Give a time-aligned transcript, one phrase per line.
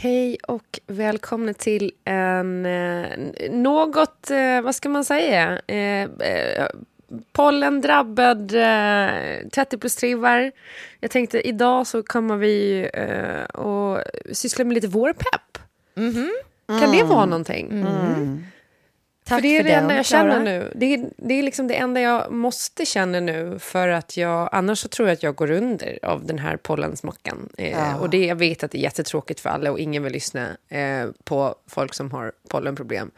[0.00, 3.08] Hej och välkomna till en eh,
[3.50, 6.08] något, eh, vad ska man säga, eh,
[7.32, 10.52] pollendrabbad eh, 30 plus trivar.
[11.00, 12.88] Jag tänkte idag så kommer vi
[13.54, 13.98] och
[14.32, 15.58] syssla med lite vårpepp.
[16.66, 17.84] Kan det vara någonting?
[19.28, 20.32] Tack för det är för det den, enda jag Klara.
[20.32, 20.72] känner nu.
[20.76, 24.78] Det är, det är liksom det enda jag måste känna nu för att jag, annars
[24.78, 27.48] så tror jag att jag går under av den här pollensmockan.
[27.58, 30.56] Eh, Och det, jag vet att det är jättetråkigt för alla och ingen vill lyssna
[30.68, 33.10] eh, på folk som har pollenproblem.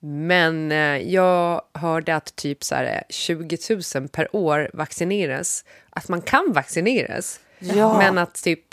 [0.00, 3.58] Men eh, jag hörde att typ så här, 20
[3.94, 5.64] 000 per år vaccineras.
[5.90, 7.40] Att man kan vaccineras.
[7.58, 7.98] Ja.
[7.98, 8.64] Men att typ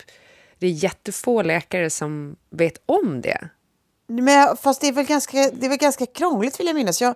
[0.60, 3.50] det är jättefå läkare som vet om det.
[4.20, 7.02] Men, fast det är, väl ganska, det är väl ganska krångligt vill jag minnas.
[7.02, 7.16] Jag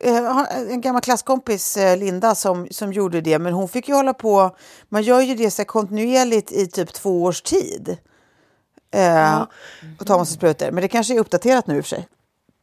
[0.00, 3.38] eh, har en gammal klasskompis, eh, Linda, som, som gjorde det.
[3.38, 4.56] Men hon fick ju hålla på,
[4.88, 7.96] man gör ju det så kontinuerligt i typ två års tid.
[8.94, 9.46] Eh,
[9.98, 10.70] Och ta massa sprutor.
[10.70, 12.08] Men det kanske är uppdaterat nu i och för sig.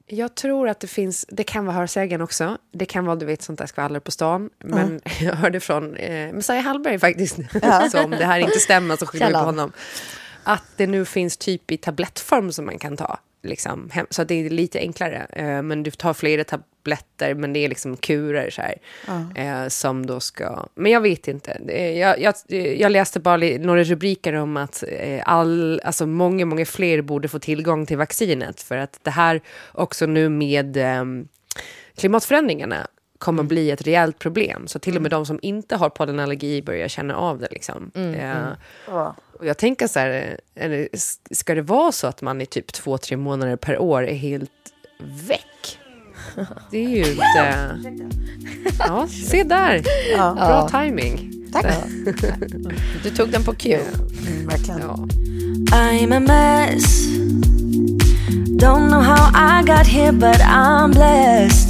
[0.10, 2.58] Jag tror att det finns, det kan vara hörsägen också.
[2.74, 4.50] Det kan vara, du vet, sånt där skvaller på stan.
[4.60, 7.36] Men jag hörde från eh, Messiah Hallberg faktiskt,
[7.92, 9.72] så om det här inte stämmer så skyller vi på honom.
[10.44, 13.20] Att det nu finns typ i tablettform som man kan ta.
[13.44, 15.28] Liksom, så det är lite enklare.
[15.34, 18.76] Eh, men du tar flera tabletter, men det är liksom kurer så här.
[19.36, 20.66] Eh, som då ska...
[20.76, 21.52] Men jag vet inte.
[21.68, 22.36] Eh, Jag, jag,
[22.78, 27.40] jag läste bara några rubriker om att eh, all, alltså många, många fler borde få
[27.40, 28.62] tillgång till vaccinet.
[28.62, 31.28] För att det här också nu med ehm,
[31.96, 34.68] klimatförändringarna kommer bli ett rejält problem.
[34.68, 37.48] Så till och med de som inte har pollenallergi börjar känna av det.
[37.52, 37.92] Liksom.
[37.94, 38.48] Eh,
[39.40, 40.88] och jag tänker så här, är det,
[41.32, 44.52] ska det vara så att man i typ två, tre månader per år är helt
[45.00, 45.80] väck?
[46.72, 47.80] Det är ju inte...
[48.80, 49.82] Ja, se där!
[50.36, 51.34] Bra timing.
[51.54, 51.66] Tack.
[53.04, 53.80] Du tog den på Q.
[54.46, 54.80] verkligen.
[54.80, 55.08] Ja.
[55.72, 57.08] I'm a mess.
[58.60, 61.67] Don't know how I got here, but I'm blessed.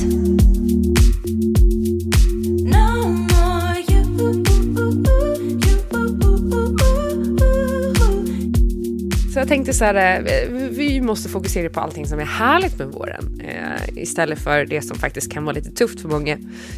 [9.48, 13.42] Jag tänkte så här, eh, vi måste fokusera på allting som är härligt med våren.
[13.44, 16.34] Eh, istället för det som faktiskt kan vara lite tufft för många.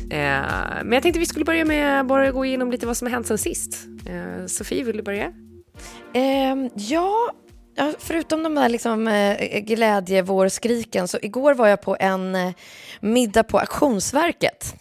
[0.10, 0.44] Eh,
[0.84, 3.28] men jag tänkte vi skulle börja med bara gå igenom lite vad som har hänt
[3.28, 3.88] sen sist.
[4.06, 5.34] Eh, Sofie, vill du börja?
[6.14, 7.32] Ehm, ja,
[7.76, 12.52] ja, förutom de där liksom, eh, glädjevårskriken så igår var jag på en eh,
[13.02, 14.76] middag på Auktionsverket.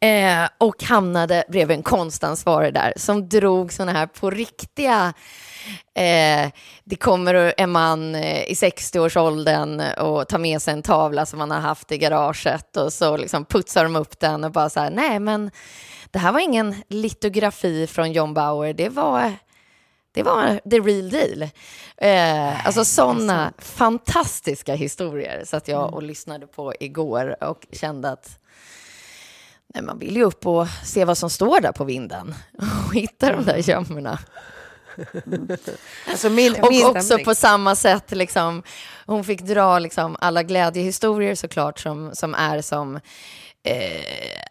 [0.00, 5.14] Eh, och hamnade bredvid en konstansvarig där som drog såna här på riktiga
[5.94, 6.50] Eh,
[6.84, 11.50] det kommer en man eh, i 60-årsåldern och tar med sig en tavla som han
[11.50, 14.90] har haft i garaget och så liksom putsar de upp den och bara så här,
[14.90, 15.50] nej men
[16.10, 19.32] det här var ingen litografi från John Bauer, det var
[20.12, 21.42] det var the real deal.
[21.96, 28.38] Eh, alltså sådana fantastiska historier så att jag och lyssnade på igår och kände att
[29.74, 32.34] nej, man vill ju upp och se vad som står där på vinden
[32.86, 34.18] och hitta de där gömmorna.
[36.06, 38.62] Alltså min, Och min, också på samma sätt, liksom,
[39.06, 42.96] hon fick dra liksom, alla glädjehistorier såklart som, som är som
[43.64, 44.42] eh,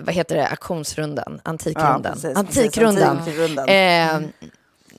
[0.00, 2.02] vad heter det, auktionsrundan, antikrundan.
[2.04, 3.16] Ja, precis, antikrundan.
[3.16, 3.68] precis, antikrundan.
[3.68, 4.20] Eh,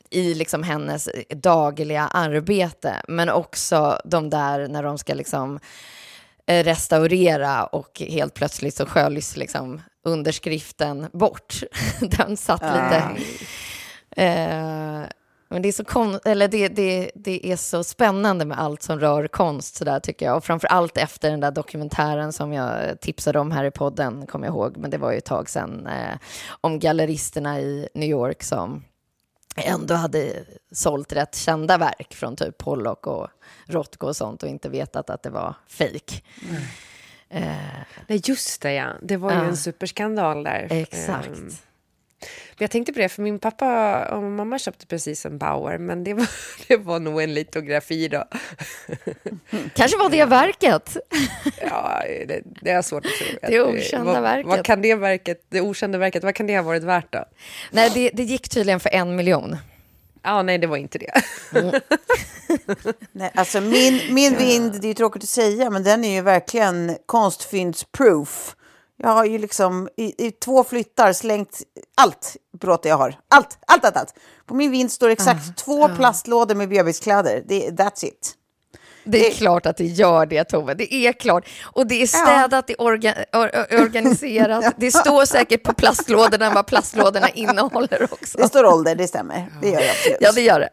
[0.09, 5.59] I liksom hennes dagliga arbete, men också de där när de ska liksom
[6.47, 11.63] eh, restaurera och helt plötsligt så sköljs liksom underskriften bort.
[11.99, 13.03] Den satt lite...
[14.15, 15.03] Eh,
[15.49, 18.99] men det är, så kon- eller det, det, det är så spännande med allt som
[18.99, 20.37] rör konst, så där, tycker jag.
[20.37, 24.47] Och framför allt efter den där dokumentären som jag tipsade om här i podden, kommer
[24.47, 26.17] jag ihåg, men det var ju ett tag sedan, eh,
[26.61, 28.83] om galleristerna i New York som
[29.55, 30.33] ändå hade
[30.71, 33.27] sålt rätt kända verk från typ Pollock och
[33.67, 36.23] Rothko och sånt och inte vetat att det var fejk.
[37.29, 37.43] Eh,
[38.07, 38.87] Nej, just det, ja.
[39.01, 39.43] Det var ju Ja.
[39.43, 40.67] en superskandal där.
[40.69, 41.27] exakt.
[41.27, 41.49] Ehm,
[42.49, 46.03] Men jag tänkte på det, för min pappa och mamma köpte precis en Bauer, men
[46.03, 46.27] det var,
[46.67, 48.23] det var nog en litografi då.
[49.75, 50.97] Kanske var det verket.
[51.61, 53.49] Ja, det, det är svårt att tro.
[53.49, 54.47] Det okända vad, verket.
[54.47, 57.25] Vad kan det verket, det okända verket, vad kan det ha varit värt då?
[57.71, 59.57] Nej, det, det gick tydligen för en miljon.
[60.23, 61.21] Ja, nej, det var inte det.
[63.11, 66.97] Nej, alltså min, min vind, det är tråkigt att säga, men den är ju verkligen
[67.05, 68.55] konstfyndsproof.
[69.03, 71.61] Jag har ju liksom i, i två flyttar slängt
[71.95, 73.15] allt bråte jag har.
[73.27, 74.13] Allt, allt, allt, allt.
[74.45, 77.43] På min vind står exakt två plastlådor med bebiskläder.
[77.47, 78.33] Det, that's it.
[79.03, 80.73] Det är klart att det gör det, Tove.
[80.73, 81.49] Det är klart.
[81.63, 84.75] Och det är städat, det är orga, or, or, organiserat.
[84.77, 88.37] Det står säkert på plastlådorna vad plastlådorna innehåller också.
[88.37, 89.47] Det står ålder, det stämmer.
[89.61, 90.17] Det gör det absolut.
[90.19, 90.69] Ja, det gör det.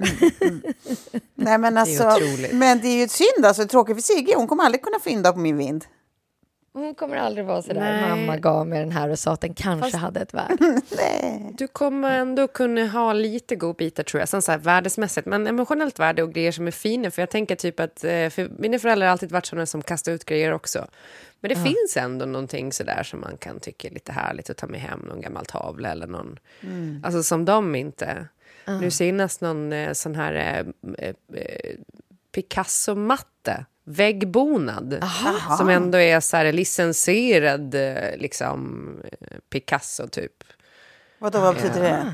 [1.35, 2.53] Nej, men, alltså, otroligt.
[2.53, 4.35] men det är ju ett synd, alltså, tråkigt för Sigge.
[4.37, 5.85] Hon kommer aldrig kunna fynda på min vind.
[6.73, 7.81] Hon kommer aldrig vara sådär.
[7.81, 8.09] Nej.
[8.11, 10.81] Mamma gav mig den här och sa att den kanske hade ett värde.
[10.97, 11.55] Nej.
[11.59, 15.99] Du kommer ändå kunna ha lite godbitar tror jag, sen så här värdesmässigt, men emotionellt
[15.99, 17.11] värde och grejer som är fina.
[17.11, 20.13] För jag tänker typ att, eh, för mina föräldrar har alltid varit sådana som kastar
[20.13, 20.87] ut grejer också.
[21.41, 24.67] Men det finns ändå någonting sådär som man kan tycka är lite härligt att ta
[24.67, 26.39] med hem, någon gammal tavla eller någon,
[27.05, 28.27] alltså som de inte.
[28.67, 30.67] Nu senast någon eh, sån här eh,
[30.99, 31.77] eh, eh,
[32.33, 35.05] Picasso-matte, väggbonad,
[35.59, 40.33] som ändå är så här licensierad eh, liksom eh, Picasso typ.
[41.19, 42.13] Vadå, vad betyder det?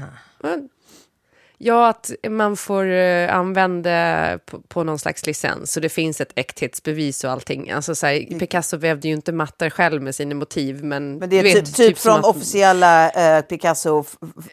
[1.58, 5.72] Ja, att man får eh, använda på, på någon slags licens.
[5.72, 7.70] Så det finns ett äkthetsbevis och allting.
[7.70, 10.84] Alltså, så här, Picasso vävde ju inte mattor själv med sina motiv.
[10.84, 14.04] Men, Men det är typ, vet, typ, som från att- officiella eh, Picasso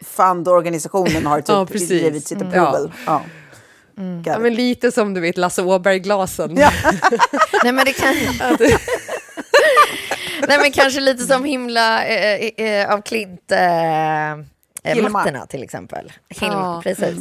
[0.02, 1.50] Fund-organisationen har typ
[1.82, 2.92] Ja, givit sitt approval.
[3.06, 3.22] Ja.
[3.96, 6.54] Got Ja, men lite som du vet Lasse Åberg-glasen.
[7.64, 8.14] Nej, men det kan...
[10.48, 13.52] Nej, men kanske lite som himla eh, eh, av Klint...
[13.52, 14.32] Eh,
[14.84, 16.12] eh, mattorna till exempel.
[16.30, 16.82] Hilma, Ja.
[16.84, 17.18] precis.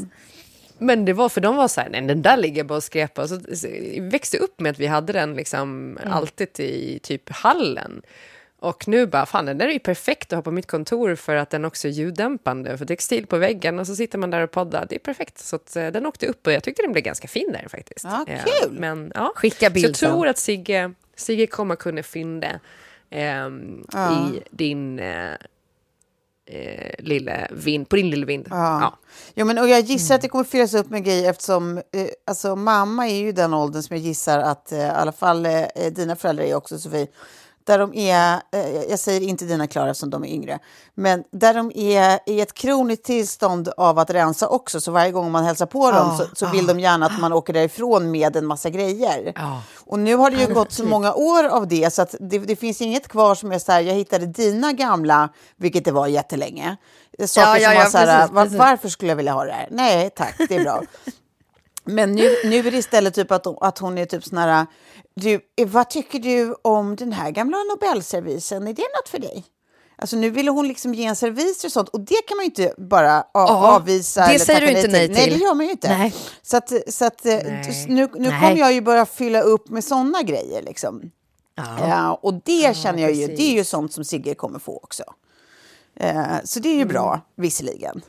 [0.78, 3.26] Men det var för de var så här, nej den där ligger bara och skräpar.
[3.26, 3.40] Så,
[4.10, 8.02] växte upp med att vi hade den liksom alltid i typ hallen.
[8.62, 11.36] Och nu bara, fan den där är ju perfekt att ha på mitt kontor för
[11.36, 12.78] att den också är ljuddämpande.
[12.78, 14.86] För textil på väggen och så sitter man där och poddar.
[14.88, 15.38] Det är perfekt.
[15.38, 18.04] Så att, eh, den åkte upp och jag tyckte den blev ganska fin där faktiskt.
[18.04, 18.78] Ja, Eh, kul.
[18.80, 19.32] Men, ja.
[19.36, 22.60] Skicka Så bild jag tror att Sigge, Sigge kommer kunna fynda
[23.10, 25.32] ehm, i din eh,
[26.46, 28.46] eh, lilla vind, på din lilla vind.
[28.50, 28.98] Ja.
[29.34, 31.82] Jo, men, och jag gissar att det kommer fyllas upp med grejer eftersom eh,
[32.26, 35.66] alltså, mamma är ju den åldern som jag gissar att eh, i alla fall eh,
[35.90, 37.06] dina föräldrar är också, Sofie.
[37.64, 40.58] Där de är, eh, jag säger inte dina Klara eftersom de är yngre,
[40.94, 44.80] men där de är i ett kroniskt tillstånd av att rensa också.
[44.80, 47.52] Så varje gång man hälsar på dem så, så vill de gärna att man åker
[47.52, 49.32] därifrån med en massa grejer.
[49.86, 52.56] Och nu har det ju gått så många år av det så att det, det
[52.56, 56.76] finns inget kvar som är så här, jag hittade dina gamla, vilket det var jättelänge.
[57.26, 59.32] Saker Ja, ja, som ja, var så här, precis, "Va- precis." varför skulle jag vilja
[59.32, 59.68] ha det här?
[59.70, 60.82] Nej, tack, det är bra.
[61.84, 64.66] Men nu, nu är det istället typ att, att hon är typ sån här,
[65.14, 68.68] du, vad tycker du om den här gamla Nobelservisen?
[68.68, 69.44] Är det något för dig?
[69.96, 72.46] Alltså nu ville hon liksom ge en servis och sånt och det kan man ju
[72.46, 74.26] inte bara a- Ja, avvisa.
[74.32, 75.32] det säger du inte nej Nej, till.
[75.38, 75.88] det gör man ju inte.
[75.98, 76.14] Nej.
[76.42, 77.86] Så, att, så att, eh, Nej.
[77.88, 78.40] nu, nu Nej.
[78.40, 80.62] kommer jag ju börja fylla upp med sådana grejer.
[80.62, 81.02] Liksom.
[81.54, 81.88] Ja.
[81.88, 83.38] Ja, och det känner jag ju, precis.
[83.38, 85.02] det är ju sånt som Sigge kommer få också.
[85.96, 88.02] Eh, så det är ju bra, visserligen.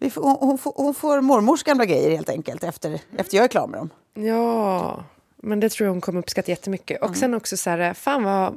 [0.00, 3.44] Vi får, hon, hon, får, hon får mormors gamla grejer helt enkelt efter, efter jag
[3.44, 3.90] är klar med dem.
[4.14, 5.04] Ja,
[5.42, 7.02] men det tror jag hon kommer uppskatta jättemycket.
[7.02, 8.56] Och sen också så här, fan vad,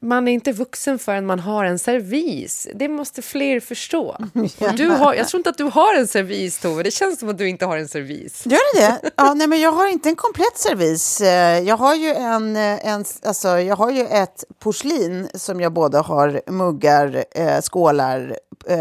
[0.00, 2.68] man är inte vuxen förrän man har en servis.
[2.74, 4.08] Det måste fler förstå.
[4.60, 6.82] Och du har, jag tror inte att du har en servis, Tove.
[6.82, 8.46] Det känns som att du inte har en servis.
[8.46, 9.10] Gör det det?
[9.16, 11.20] Ja, nej, men jag har inte en komplett servis.
[11.20, 15.72] Eh, Jag har ju, en, eh, en, alltså, jag har ju ett porslin som jag
[15.72, 18.36] både har muggar, eh, skålar,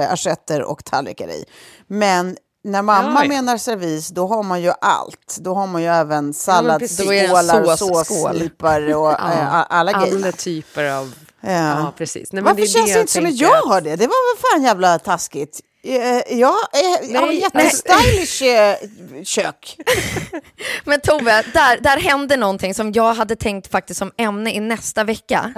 [0.09, 1.45] assietter och tallrikar i.
[1.87, 3.29] Men när mamma Ja, ja.
[3.29, 5.37] menar servis, då har man ju allt.
[5.39, 10.15] Då har man ju även salladsskålar, såsslipar och eh, a- alla grejer.
[10.15, 12.31] Alla typer av Ja, precis.
[12.33, 13.95] Nej, Varför det känns det inte som att jag har det?
[13.95, 15.59] Det var väl fan jävla taskigt.
[15.83, 18.75] Eh, Jag, eh, jag har Nej, jättestylish eh,
[19.23, 19.77] kök.
[20.83, 25.03] Men Tove, där, där hände någonting som jag hade tänkt faktiskt som ämne i nästa
[25.03, 25.53] vecka.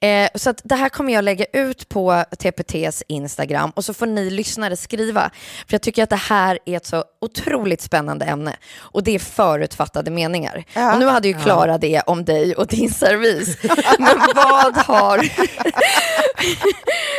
[0.00, 4.06] Eh, så att det här kommer jag lägga ut på TPTs Instagram och så får
[4.06, 5.30] ni lyssnare skriva.
[5.66, 9.18] För jag tycker att det här är ett så otroligt spännande ämne och det är
[9.18, 10.64] förutfattade meningar.
[10.92, 13.56] Och nu hade ju Klara det om dig och din servis.
[13.98, 15.18] Men vad har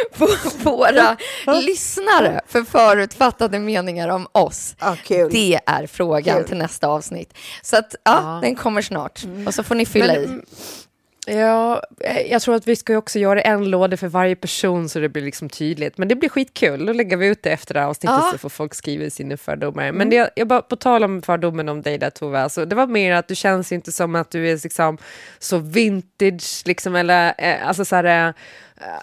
[0.63, 1.18] våra
[1.62, 4.75] lyssnare för förutfattade meningar om oss?
[4.79, 5.29] Ja, kul.
[5.31, 6.48] Det är frågan Kul.
[6.48, 7.34] till nästa avsnitt.
[7.62, 9.22] Så att, ja, den kommer snart.
[9.48, 10.41] Och så får ni fylla Men, i.
[11.30, 14.90] mm, Ja, eh, jag tror att vi ska också göra en låda för varje person
[14.90, 15.98] så det blir liksom tydligt.
[15.98, 16.86] Men det blir skitkul.
[16.86, 18.30] Då lägger vi ut det efter det här avsnittet Ja.
[18.32, 19.92] så får folk skriva sina fördomar.
[19.92, 22.88] Men det, jag bara, på tal om fördomen om dig där Tove, alltså, det var
[22.88, 24.98] mer att du känns inte som att du är liksom,
[25.40, 28.34] så vintage, liksom, eller eh, alltså så här, eh,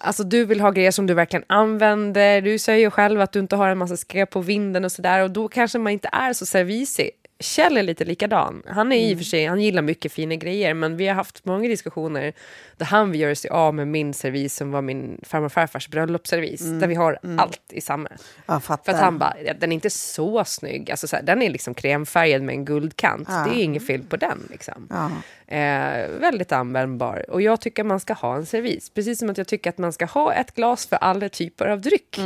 [0.00, 2.40] Alltså du vill ha grejer som du verkligen använder.
[2.40, 5.22] Du säger ju själv att du inte har en massa skräp på vinden och sådär.
[5.22, 7.10] Och då kanske man inte är så servisig.
[7.38, 8.62] Kjell är lite likadan.
[8.66, 10.74] Han är i och för sig, han gillar mycket fina grejer.
[10.74, 12.32] Men vi har haft många diskussioner
[12.76, 15.88] där han vill göra sig av med min servis som var min farmor och farfars
[15.88, 16.60] bröllopsservis.
[16.80, 18.08] Där vi har allt i samma.
[18.84, 20.90] För att han bara, ja, den är inte så snygg.
[20.90, 23.28] Alltså, så här, den är liksom kremfärgad med en guldkant.
[23.28, 24.38] Det är inget fel på den.
[24.50, 24.86] Liksom.
[25.46, 27.24] Eh, väldigt användbar.
[27.30, 28.90] Och jag tycker man ska ha en servis.
[28.90, 31.80] Precis som att jag tycker att man ska ha ett glas för alla typer av
[31.80, 32.18] dryck.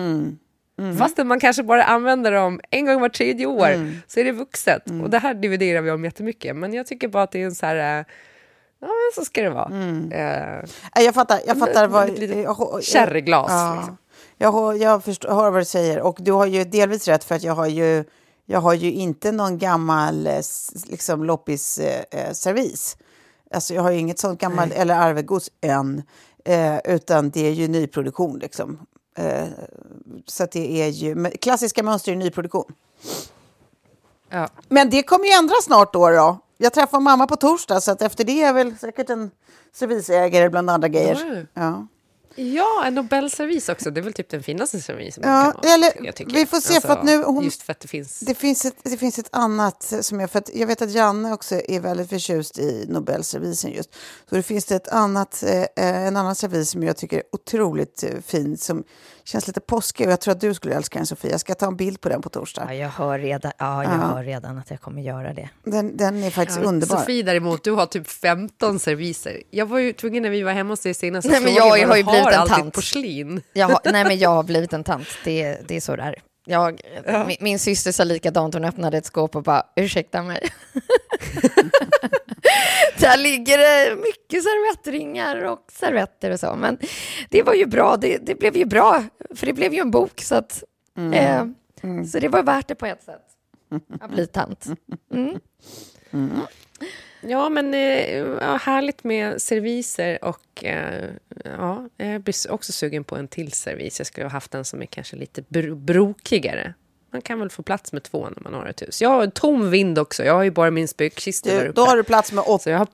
[0.98, 3.66] Fastän man kanske bara använder dem en gång var tredje år
[4.06, 4.82] så är det vuxet.
[5.02, 6.56] Och det här dividerar vi om jättemycket.
[6.56, 7.98] Men jag tycker bara att det är en så här...
[8.00, 8.04] eh,
[8.82, 9.64] Ja, men så ska det vara.
[10.12, 10.64] Eh,
[10.96, 11.40] Nej, Jag fattar.
[11.46, 12.08] Jag fattar vad...
[12.84, 13.74] sherryglas, Ja.
[13.76, 13.96] liksom.
[14.38, 16.00] Jag, jag förstår, hör vad du säger.
[16.00, 18.04] Och du har ju delvis rätt för att jag har ju,
[18.46, 20.32] jag har ju inte någon gammal eh,
[20.88, 22.96] liksom, loppis-servis.
[23.54, 26.02] Alltså jag har ju inget sånt gammalt, eller arvegods än.
[26.44, 28.78] Eh, utan det är ju nyproduktion liksom.
[29.14, 29.48] Eh,
[30.26, 32.72] så det är ju klassiska mönster i nyproduktion.
[34.28, 34.48] ja.
[34.68, 36.10] Men det kommer ju ändras snart då.
[36.10, 36.38] då.
[36.56, 39.30] Jag träffar mamma på torsdag så att efter det är väl säkert en
[39.72, 41.46] servisägare bland andra grejer.
[41.54, 41.86] Ja.
[42.40, 42.70] Ja.
[42.80, 43.90] Ja, en Nobelservis också.
[43.90, 46.32] Det är väl typ den finaste servisen Ja, man kan ha, eller jag tycker.
[46.32, 48.20] vi får se, för att nu hon- Just för att det finns...
[48.20, 50.30] Det finns, ett, det finns ett annat som jag...
[50.30, 53.94] För att jag vet att Janne också är väldigt förtjust i Nobelservisen just.
[54.30, 55.64] Så det finns det ett annat, eh,
[56.06, 58.58] en annan servis som jag tycker är otroligt eh, fin.
[58.58, 58.84] Som
[59.24, 61.30] känns lite påskig och jag tror att du skulle älska den Sofia.
[61.30, 62.64] Jag ska ta en bild på den på torsdag.
[62.68, 65.48] Ja, jag hör redan, ja, jag hör redan att jag kommer göra det.
[65.64, 66.96] Den, den är faktiskt Ja, underbar.
[66.96, 69.42] Sofie däremot, du har typ 15 serviser.
[69.50, 71.70] Jag var ju tvungen när vi var hemma hos dig senast Nej, men jag vad
[71.70, 72.74] har ju blivit en all ditt tant.
[72.74, 73.42] porslin.
[73.52, 75.08] Jag har, nej, men jag har blivit en tant.
[75.24, 76.22] Det, det är så där.
[76.44, 76.80] Jag,
[77.26, 80.48] min, min syster sa likadant, hon öppnade ett skåp och bara, ursäkta mig.
[82.98, 86.56] Där ligger det mycket servettringar och servetter och så.
[86.56, 86.78] Men
[87.28, 90.20] det var ju bra, det, det blev ju bra, för det blev ju en bok.
[90.20, 90.62] Så, att,
[91.12, 91.44] eh,
[92.12, 93.26] så det var värt det på ett sätt.
[94.00, 94.66] Att bli tant.
[97.20, 101.04] Ja, men eh, ja, härligt med serviser och eh,
[101.44, 104.00] ja, jag blir också sugen på en till servis.
[104.00, 106.74] Jag skulle ha haft en som är kanske lite bro brokigare.
[107.12, 109.02] Man kan väl få plats med två när man har ett hus.
[109.02, 110.24] Jag har en tom vind också.
[110.24, 111.72] Jag har ju bara min spökkista där uppe.
[111.80, 112.62] då har du plats med 80.
[112.62, 112.88] Så jag har-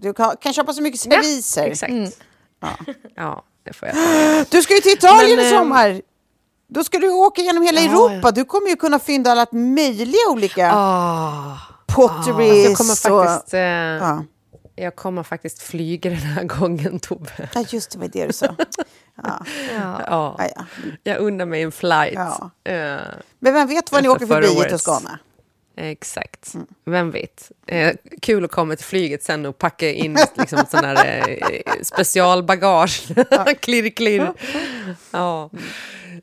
[0.00, 1.64] Du kan, kan köpa så mycket serviser.
[1.66, 1.92] Exakt.
[3.16, 3.44] Ja.
[3.62, 4.56] det får jag ta.
[4.56, 6.02] Du ska ju till Italien Men, i ehm, sommar.
[6.68, 8.30] Då ska du åka genom hela Ja, Europa.
[8.30, 11.56] Du kommer ju kunna fynda alla möjliga olika Ah,
[11.86, 12.64] potteries.
[12.68, 13.52] Jag kommer faktiskt...
[13.54, 14.24] och, Eh, ja.
[14.78, 17.48] Jag kommer faktiskt flyga den här gången, Tove.
[17.54, 18.54] ja, just det, var det du sa.
[19.22, 19.44] Ja.
[19.76, 20.00] Ja.
[20.06, 20.64] Ja, ja.
[21.02, 22.14] Jag undrar mig en flight.
[22.14, 22.50] Ja.
[22.64, 22.96] Eh,
[23.38, 24.70] Men vem vet vad ni åker förbi i.
[24.70, 25.18] Toscana?
[25.76, 26.54] Exakt.
[26.84, 27.50] Vem vet?
[27.66, 33.02] Eh, kul att komma till flyget sen och packa in liksom, sån här eh, specialbagage.
[33.60, 34.32] klirr, klirr.
[35.10, 35.50] Ja.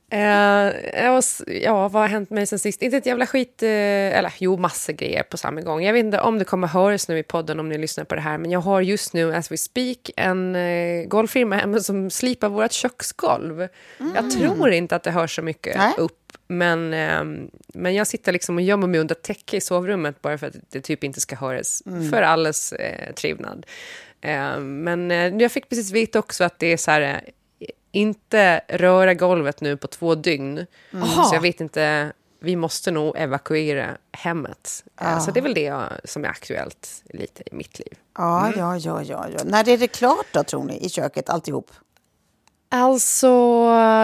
[0.09, 2.81] Eh, och s- ja, vad har hänt mig sen sist?
[2.81, 5.83] Inte ett jävla skit, eh, eller jo, massor grejer på samma gång.
[5.83, 8.21] Jag vet inte om det kommer höras nu i podden om ni lyssnar på det
[8.21, 12.50] här, men jag har just nu, as we speak, en eh, golvfirma hemma som slipar
[12.50, 13.67] vårt köksgolv.
[14.15, 15.93] Jag tror inte att det hörs så mycket Nej.
[15.97, 20.38] upp, men, ehm, men jag sitter liksom och gömmer mig under täcke i sovrummet bara
[20.38, 23.65] för att det typ inte ska höras, för allas eh, trevnad.
[24.21, 27.17] Eh, men eh, jag fick precis veta också att det är så här, eh,
[27.93, 30.65] inte röra golvet nu på två dygn.
[31.29, 34.83] Så jag vet inte, vi måste nog evakuera hemmet.
[35.01, 37.93] Eh, Så det är väl det jag, som är aktuellt lite i mitt liv.
[38.17, 39.43] Ja, ja, ja, ja, ja.
[39.45, 41.71] När är det klart då, tror ni, i köket, alltihop?
[42.69, 43.27] Alltså,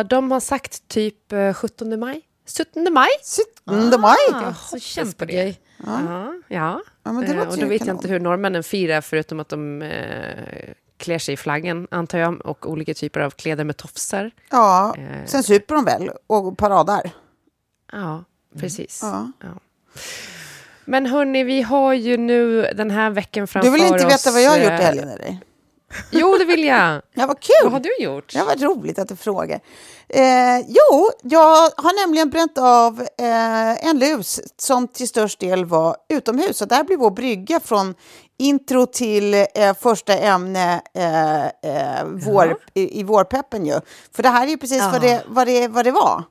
[0.09, 2.21] de har sagt typ eh, 17 maj.
[2.57, 3.09] 17 maj?
[3.89, 4.15] 17 maj?
[4.33, 5.59] ah, så kämpegrej.
[5.85, 6.81] Ja, ja.
[7.03, 7.87] Ja, men det Eh, låter och då vet kanon.
[7.87, 10.69] jag inte hur norrmännen firar förutom att de eh,
[10.99, 14.31] klär sig i flaggen, antar jag, och olika typer av kläder med tofsar.
[14.49, 15.25] Ja, Eh.
[15.25, 17.11] sen super de väl och paradar.
[17.91, 18.23] Ja,
[18.59, 18.99] precis.
[19.03, 19.31] Ja.
[19.41, 19.47] Ja.
[20.85, 24.31] Men hörni, vi har ju nu den här veckan framför Du vill inte oss, veta
[24.31, 25.37] vad jag har gjort i eh, helgen eller?
[26.11, 27.01] Jo, det vill jag.
[27.13, 27.53] Ja, vad kul!
[27.63, 28.33] Vad har du gjort?
[28.35, 29.59] Ja, vad roligt att du frågar.
[30.09, 35.95] Eh, jo, jag har nämligen bränt av eh, en lus som till störst del var
[36.09, 36.61] utomhus.
[36.61, 37.95] Och där blir vår brygga från
[38.39, 43.79] intro till eh, första ämne eh, eh, vår, i, i vårpeppen ju.
[44.15, 46.23] För det här är ju precis vad, det, vad, det, vad det var.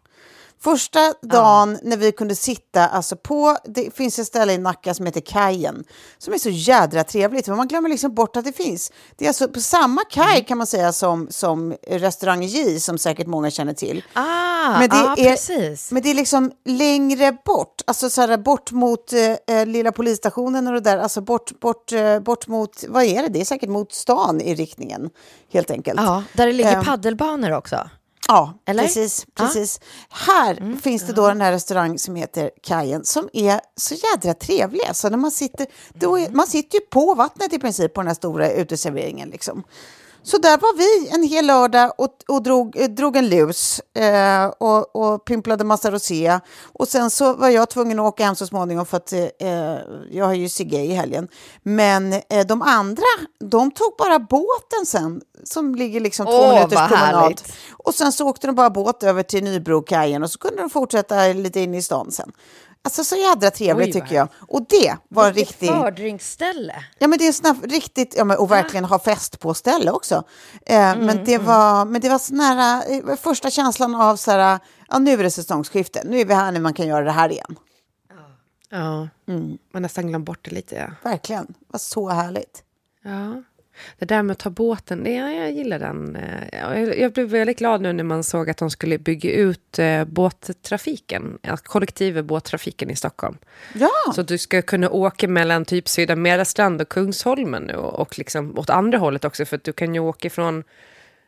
[0.61, 5.07] Första dagen när vi kunde sitta alltså på, det finns ett ställe i Nacka som
[5.07, 5.85] heter Kajen,
[6.19, 8.93] som är så jädra trevligt, men man glömmer liksom bort att det finns.
[9.17, 13.27] Det är alltså på samma kaj kan man säga som, som restaurang J, som säkert
[13.27, 14.05] många känner till.
[14.13, 15.93] Ah, Men det, ja, är, precis.
[15.93, 19.13] men det är liksom längre bort, alltså så här bort mot
[19.47, 23.29] eh, lilla polisstationen och det där, alltså bort, bort, eh, bort mot, vad är det?
[23.29, 25.11] Det är säkert mot stan i riktningen,
[25.53, 26.01] helt enkelt.
[26.01, 27.91] Ja, där det ligger Ehm, paddelbanor också.
[28.29, 28.83] Ja, Eller?
[28.83, 29.27] precis.
[29.27, 29.45] Ja.
[29.45, 29.81] precis.
[30.09, 34.81] Här finns det då den här restaurang som heter Kajen som är så jädra trevlig.
[34.89, 38.09] Alltså när man, sitter, då är, man sitter ju på vattnet i princip på den
[38.09, 39.29] här stora uteserveringen.
[39.29, 39.65] Liksom.
[40.23, 44.47] Så där var vi en hel lördag och, och drog, eh, drog en lus eh,
[44.47, 46.41] och, och pimplade massa rosé.
[46.73, 49.79] Och sen så var jag tvungen att åka hem så småningom för att eh,
[50.11, 51.29] jag har ju Sigge i helgen.
[51.63, 53.03] Men eh, de andra,
[53.41, 57.15] de tog bara båten sen som ligger liksom två Åh, minuters vad promenad.
[57.23, 57.53] härligt.
[57.73, 61.27] Och sen så åkte de bara båt över till Nybrokajen och så kunde de fortsätta
[61.27, 62.33] lite in i stan sen.
[62.83, 64.29] Alltså så jädra trevligt Oj, tycker jag.
[64.49, 65.69] Och det var Vilket riktigt...
[65.71, 66.85] fördrinkställe.
[66.99, 70.23] Ja men det är snabb, riktigt, ja, men, och verkligen ha fest på ställe också.
[70.67, 74.31] Eh, Mm, men, det var, men det var sån här, eh, första känslan av så
[74.31, 74.59] här,
[74.89, 77.29] ja nu är det säsongsskifte, nu är vi här när man kan göra det här
[77.33, 77.57] igen.
[78.71, 79.59] Ja, Mm.
[79.73, 80.75] man nästan glömt bort det lite.
[80.77, 81.11] Ja.
[81.11, 82.63] Verkligen, det var så härligt.
[83.05, 83.43] Ja.
[83.99, 86.17] Det där med att ta båten, det, ja, jag gillar den.
[86.17, 89.33] Eh, ja, Jag, jag blev väldigt glad nu när man såg att de skulle bygga
[89.33, 93.37] ut eh, båttrafiken, ja, kollektiva båttrafiken i Stockholm.
[93.75, 98.19] Ja, Så att du ska kunna åka mellan typ Södra Mälarstrand och Kungsholmen nu och,
[98.19, 100.65] liksom åt andra hållet också, för att du kan ju åka från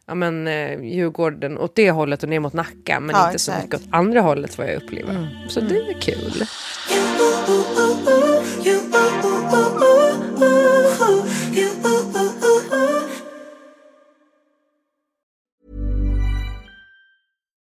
[0.07, 3.53] ja, men, eh, Djurgården åt det hållet och ner mot Nacka, men Ja, inte så
[3.53, 3.64] exakt.
[3.72, 5.46] mycket åt andra hållet vad jag upplever.
[5.48, 6.44] Så det är kul.
[11.61, 12.60] you.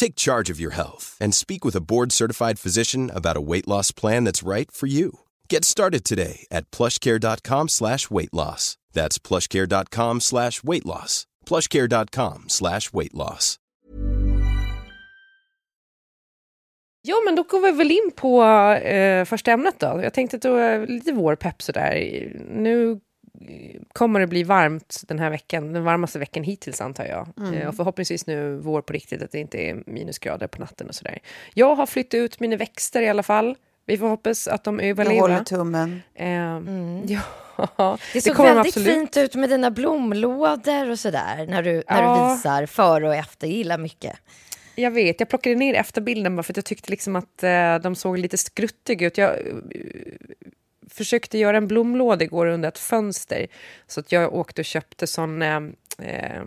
[0.00, 3.92] Take charge of your health and speak with a board-certified physician about a weight loss
[3.92, 5.10] plan that's right for you.
[5.50, 8.78] Get started today at plushcare.com slash weight loss.
[8.94, 11.26] That's plushcare.com slash weight loss.
[11.46, 13.58] plushcare.com slash weight loss.
[17.02, 20.00] Jo, men då går vi väl in på eh, första ämnet då.
[20.02, 21.92] Jag tänkte att det var lite vårpepp sådär.
[22.48, 23.00] Nu
[23.92, 27.28] kommer det bli varmt den här veckan, den varmaste veckan hittills antar jag.
[27.54, 30.94] Eh, och förhoppningsvis nu vår på riktigt, att det inte är minusgrader på natten och
[30.94, 31.18] sådär.
[31.54, 33.56] Jag har flyttat ut mina växter i alla fall.
[33.86, 35.20] Vi får hoppas att de Jag överlever.
[35.20, 36.02] håller tummen.
[36.14, 37.98] Eh, Ja, Mm.
[38.12, 38.94] Det såg kommer de väldigt absolut.
[38.94, 42.28] fint ut med dina blomlådor och sådär när du, när Ja.
[42.28, 43.46] du visar före och efter.
[43.46, 44.16] Jag gillar mycket.
[44.74, 47.94] Jag vet, jag plockade ner efterbilden bara för att jag tyckte liksom att eh, de
[47.94, 49.18] såg lite skruttiga ut.
[49.18, 49.36] Jag eh,
[50.90, 53.46] försökte göra en blomlåda igår under ett fönster.
[53.86, 55.60] Så att jag åkte och köpte sån, eh,
[55.98, 56.40] eh,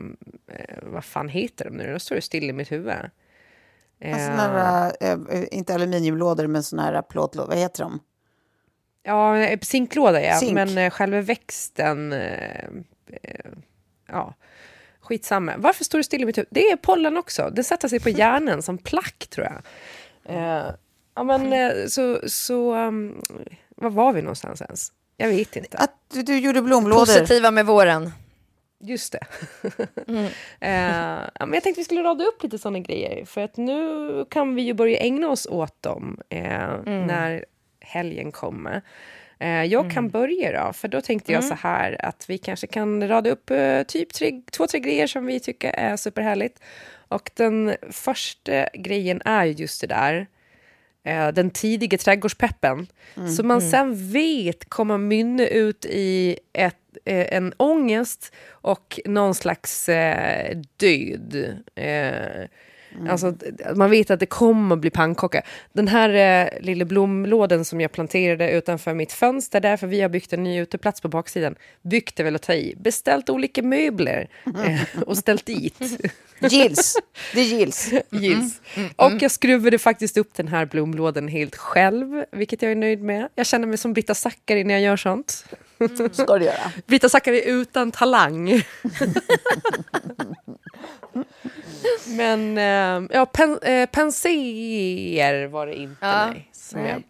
[0.48, 1.94] eh, vad fan heter de nu?
[1.94, 2.94] Då står det still i mitt huvud.
[4.00, 7.50] Eh, Såna här, eh, inte aluminiumlådor, men såna här plåtlådor.
[7.50, 8.00] Vad heter de?
[9.04, 10.54] Ja, eh, zinklåda ja, Zink.
[10.54, 12.14] men eh, själva växten...
[12.14, 12.66] Eh,
[13.24, 13.52] eh,
[14.08, 14.34] ja,
[15.00, 15.54] skitsamma.
[15.58, 16.48] Varför står det still i mitt huvud?
[16.52, 17.50] Det är pollen också.
[17.56, 19.62] Det sätter sig på hjärnan som plack, tror jag.
[20.36, 20.66] Eh,
[21.16, 22.20] ja, men eh, så...
[22.30, 23.22] så um,
[23.76, 24.92] var var vi någonstans ens?
[25.18, 25.78] Jag vet inte.
[25.78, 27.06] Att du, du gjorde blomlådor.
[27.06, 28.12] Positiva med våren.
[28.80, 29.26] Just det.
[30.60, 33.26] eh, ja, men jag tänkte vi skulle rada upp lite sådana grejer.
[33.26, 37.46] För att nu kan vi ju börja ägna oss åt dem eh, när
[37.80, 38.82] helgen kommer.
[39.40, 43.08] Eh, jag kan börja då, för då tänkte jag så här att vi kanske kan
[43.08, 46.60] rada upp eh, typ tre, två, tre grejer som vi tycker är superhärligt.
[47.08, 50.26] Och den första grejen är ju just det där eh,
[51.34, 52.88] den tidiga trädgårdspeppen.
[53.38, 59.90] Som man sen vet kommer mynna ut i ett, eh, en ångest och någon slags
[59.90, 61.56] eh, död.
[61.76, 62.48] Eh,
[63.10, 65.42] Alltså, d- man vet att det kommer bli pannkaka.
[65.74, 66.10] Den här
[66.46, 70.60] eh, lilla blomlåden som jag planterade utanför mitt fönster, därför vi har byggt en ny
[70.62, 71.56] uteplats på baksidan.
[71.82, 72.76] Byggt är väl att ta i.
[72.78, 74.28] Beställt olika möbler
[74.66, 75.80] eh, och ställt dit.
[76.40, 76.96] Gills.
[77.34, 77.92] Det gills.
[78.10, 78.62] Gills.
[78.96, 83.28] Och jag skruvade faktiskt upp den här blomlådan helt själv, vilket jag är nöjd med.
[83.36, 85.46] Jag känner mig som Britta Zackari när jag gör sånt.
[86.12, 86.72] Ska du göra.
[86.88, 88.50] Britta Zackari utan talang.
[92.18, 97.04] Men eh, ja, pen, eh, penséer var det inte Ja, nej, som nej.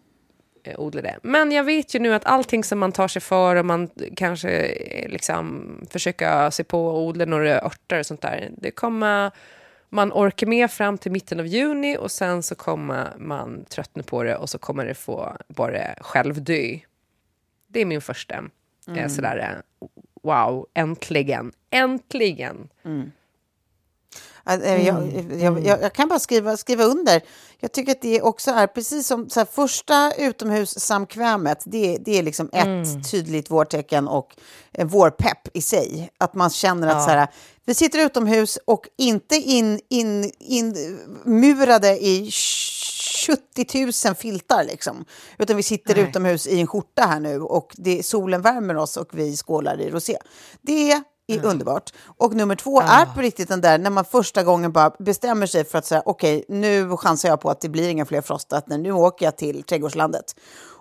[0.62, 1.18] jag eh, odlade.
[1.22, 4.50] Men jag vet ju nu att allting som man tar sig för och man kanske
[4.50, 8.50] eh, liksom försöker se på och odla några örter och sånt där.
[8.58, 9.30] Det kommer
[9.88, 14.22] man orkar med fram till mitten av juni och sen så kommer man tröttna på
[14.22, 16.78] det och så kommer det få bara självdö.
[17.68, 18.44] Det är min första.
[18.96, 19.38] Eh, sådär,
[19.80, 19.88] eh,
[20.22, 22.68] wow, äntligen, äntligen.
[22.82, 22.88] Att,
[24.46, 27.22] eh, Jag, jag, jag, jag kan bara skriva, skriva under.
[27.60, 31.62] Jag tycker att det också är precis som så här, första utomhussamkvämet.
[31.64, 34.36] Det, det är liksom ett tydligt vårtecken och
[34.72, 36.10] eh, vårpepp i sig.
[36.18, 37.28] Att man känner att så här,
[37.64, 42.30] vi sitter utomhus och inte in, in, in, murade i
[43.26, 45.04] 70 000 filtar liksom.
[45.38, 49.08] Utan vi sitter utomhus i en skjorta här nu och det, solen värmer oss och
[49.12, 50.16] vi skålar i rosé.
[50.62, 51.92] Det är underbart.
[52.16, 55.64] Och nummer två är på riktigt den där när man första gången bara bestämmer sig
[55.64, 58.92] för att säga okej, nu chansar jag på att det blir inga fler frostat, nu
[58.92, 60.36] åker jag till trädgårdslandet.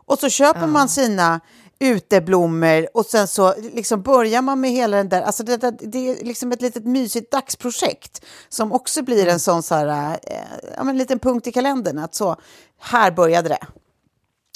[0.05, 1.39] Och så köper man sina
[1.79, 6.09] uteblommor och sen så liksom börjar man med hela den där, alltså det, det, det
[6.09, 10.37] är liksom ett litet mysigt dagsprojekt som också blir en sån så här, eh,
[10.77, 12.35] ja, men en liten punkt i kalendern att så,
[12.79, 13.67] här började det.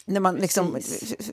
[0.09, 0.79] När man liksom,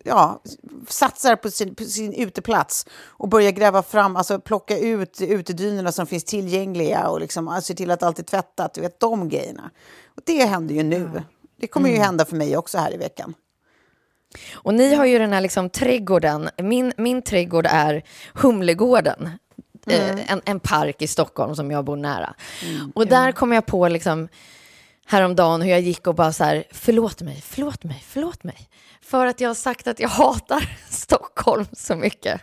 [0.04, 0.42] ja,
[0.88, 6.06] satsar på sin, på sin uteplats och börjar gräva fram, alltså plocka ut utedynorna som
[6.06, 9.70] finns tillgängliga och liksom, se till att allt är tvättat, du vet de grejerna.
[10.06, 11.22] Och det händer ju nu.
[11.56, 13.34] Det kommer ju hända för mig också här i veckan.
[14.52, 16.48] Och ni har ju den här liksom trädgården.
[16.62, 18.02] Min, min trädgård är
[18.34, 19.30] Humlegården.
[19.86, 22.34] Eh, en, en park i Stockholm som jag bor nära.
[22.94, 24.28] och där kom jag på liksom
[25.06, 28.68] häromdagen hur jag gick och bara så här, förlåt mig, förlåt mig, förlåt mig.
[29.02, 32.40] För att jag har sagt att jag hatar Stockholm så mycket.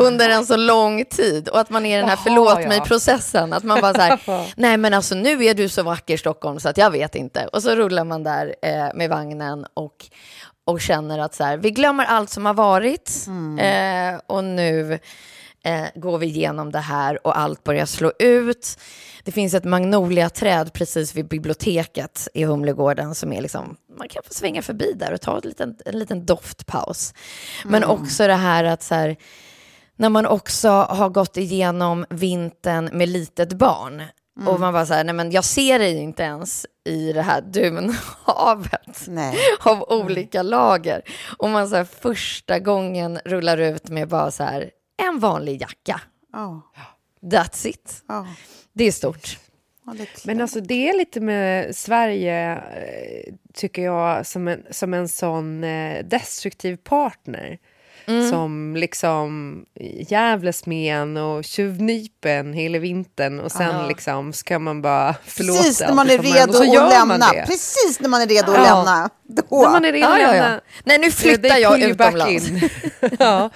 [0.00, 2.68] Under en så lång tid och att man är i den här Jaha, förlåt ja.
[2.68, 3.52] mig-processen.
[3.52, 6.68] Att man bara så här, nej men alltså nu är du så vacker Stockholm så
[6.68, 7.46] att jag vet inte.
[7.46, 10.06] Och så rullar man där eh, med vagnen och,
[10.64, 13.26] och känner att så här, vi glömmer allt som har varit
[13.60, 14.98] eh, och nu
[15.64, 18.78] eh, går vi igenom det här och allt börjar slå ut.
[19.24, 24.34] Det finns ett magnoliaträd precis vid biblioteket i Humlegården som är liksom, man kan få
[24.34, 27.14] svänga förbi där och ta en liten, en liten doftpaus.
[27.64, 29.16] Men också det här att så här,
[29.96, 34.02] när man också har gått igenom vintern med litet barn
[34.46, 37.40] och man bara så här, nej men jag ser dig inte ens i det här
[37.40, 39.38] dunhavet Nej.
[39.60, 41.02] av olika lager.
[41.38, 44.70] Och man så här, första gången rullar ut med bara så här,
[45.02, 46.00] en vanlig jacka.
[46.32, 46.62] Ja,
[47.22, 48.02] That's it.
[48.08, 48.26] ja.
[48.72, 49.38] Det är stort.
[49.86, 50.24] ja, det är klart.
[50.24, 55.64] Men alltså det är lite med Sverige, eh, tycker jag, som en, som en sån
[55.64, 57.58] eh, destruktiv partner.
[58.30, 59.64] som liksom
[60.08, 65.80] jävlas med en och tjuvnypen hela vintern och sen liksom ska man bara förlåta Precis
[65.80, 67.26] när man är redo att lämna.
[67.46, 68.76] Precis när man är redo att Ja.
[68.76, 69.10] lämna.
[69.22, 69.62] Då.
[69.62, 70.54] När man är redo Ja, att ja, lämna.
[70.54, 70.60] ja.
[70.84, 72.44] Nej, nu flyttar jag utomlands.
[73.18, 73.50] ja.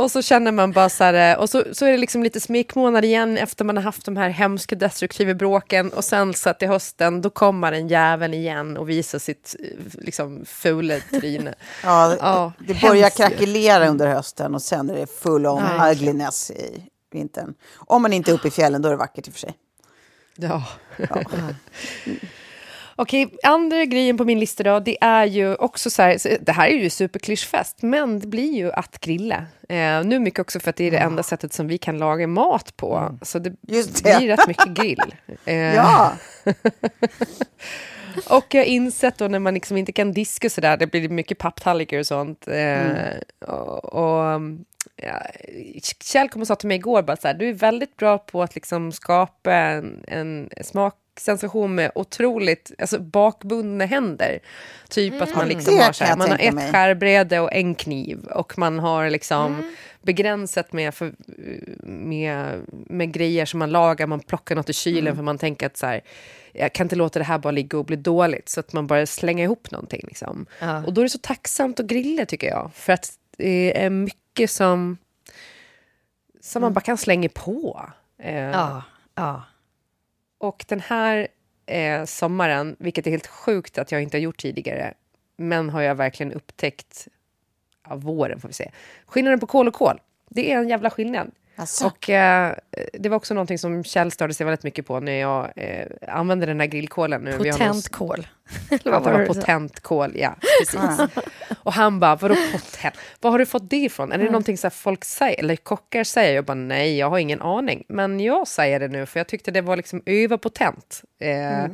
[0.00, 3.04] Och så känner man bara så här, och så, så är det liksom lite smekmånad
[3.04, 7.20] igen efter man har haft de här hemska destruktiva bråken och sen så till hösten
[7.22, 9.66] då kommer den jäveln igen och visar sitt eh,
[10.04, 11.54] liksom fula tryne.
[11.82, 13.24] Ja, Ja, det börjar hemskt ju.
[13.24, 16.82] krackelera under hösten och sen är det full on ugliness i
[17.12, 17.54] vintern.
[17.76, 19.54] Om man inte är uppe i fjällen, då är det vackert i och för sig.
[20.36, 20.64] Ja.
[22.96, 26.52] Okej, andra grejen på min lista då, det är ju också så här, så det
[26.52, 29.46] här är ju superklyschfest, men det blir ju att grilla.
[29.68, 32.26] Eh, nu mycket också för att det är det enda sättet som vi kan laga
[32.26, 34.02] mat på, så det, det.
[34.02, 35.14] blir rätt mycket grill.
[35.44, 36.12] Eh, Ja,
[38.30, 41.08] Och jag har insett då när man liksom inte kan diska och sådär, det blir
[41.08, 42.48] mycket papptallrikar och sånt.
[42.48, 44.40] Eh, och, och,
[44.96, 45.22] ja,
[46.02, 48.42] Kjell kom och sa till mig igår, bara så här, du är väldigt bra på
[48.42, 50.50] att liksom skapa en, en
[51.16, 54.40] smaksensation med otroligt alltså bakbundna händer.
[54.88, 56.72] Typ att man liksom Det har, så här, man har ett mig.
[56.72, 59.62] skärbräde och en kniv och man har liksom
[60.02, 61.12] begränsat med, för,
[61.86, 65.76] med, med grejer som man lagar, man plockar något i kylen för man tänker att
[65.76, 66.00] så här,
[66.52, 69.06] jag kan inte låta det här bara ligga och bli dåligt, så att man bara
[69.06, 70.00] slänger ihop någonting.
[70.04, 70.46] Liksom.
[70.60, 70.84] Ja.
[70.84, 74.50] Och då är det så tacksamt att grilla tycker jag, för att det är mycket
[74.50, 74.96] som,
[76.40, 77.90] som man bara kan slänga på.
[78.22, 78.82] Eh, Ja,
[79.14, 79.42] ja
[80.40, 81.28] och den här
[81.66, 84.94] eh, sommaren, vilket är helt sjukt att jag inte har gjort tidigare,
[85.36, 87.08] men har jag verkligen upptäckt,
[87.88, 88.70] ja, våren får vi se,
[89.06, 90.00] skillnaden på kol och kol.
[90.28, 91.30] Det är en jävla skillnad.
[91.60, 91.86] Alltså.
[91.86, 92.54] Och eh,
[92.92, 96.46] det var också någonting som Kjell störde sig väldigt mycket på när jag eh, använde
[96.46, 97.22] den här grillkolen.
[97.22, 97.32] Nu.
[97.52, 98.26] Potent kol.
[98.68, 100.34] Det var potent kol, ja.
[100.60, 101.16] Precis.
[101.62, 102.94] Och han bara, vadå potent?
[103.20, 104.12] Var har du fått det ifrån?
[104.12, 106.34] Är det någonting så folk säger, eller kockar säger?
[106.34, 107.84] Jag bara, nej, jag har ingen aning.
[107.88, 111.02] Men jag säger det nu, för jag tyckte det var liksom överpotent.
[111.18, 111.64] Eh,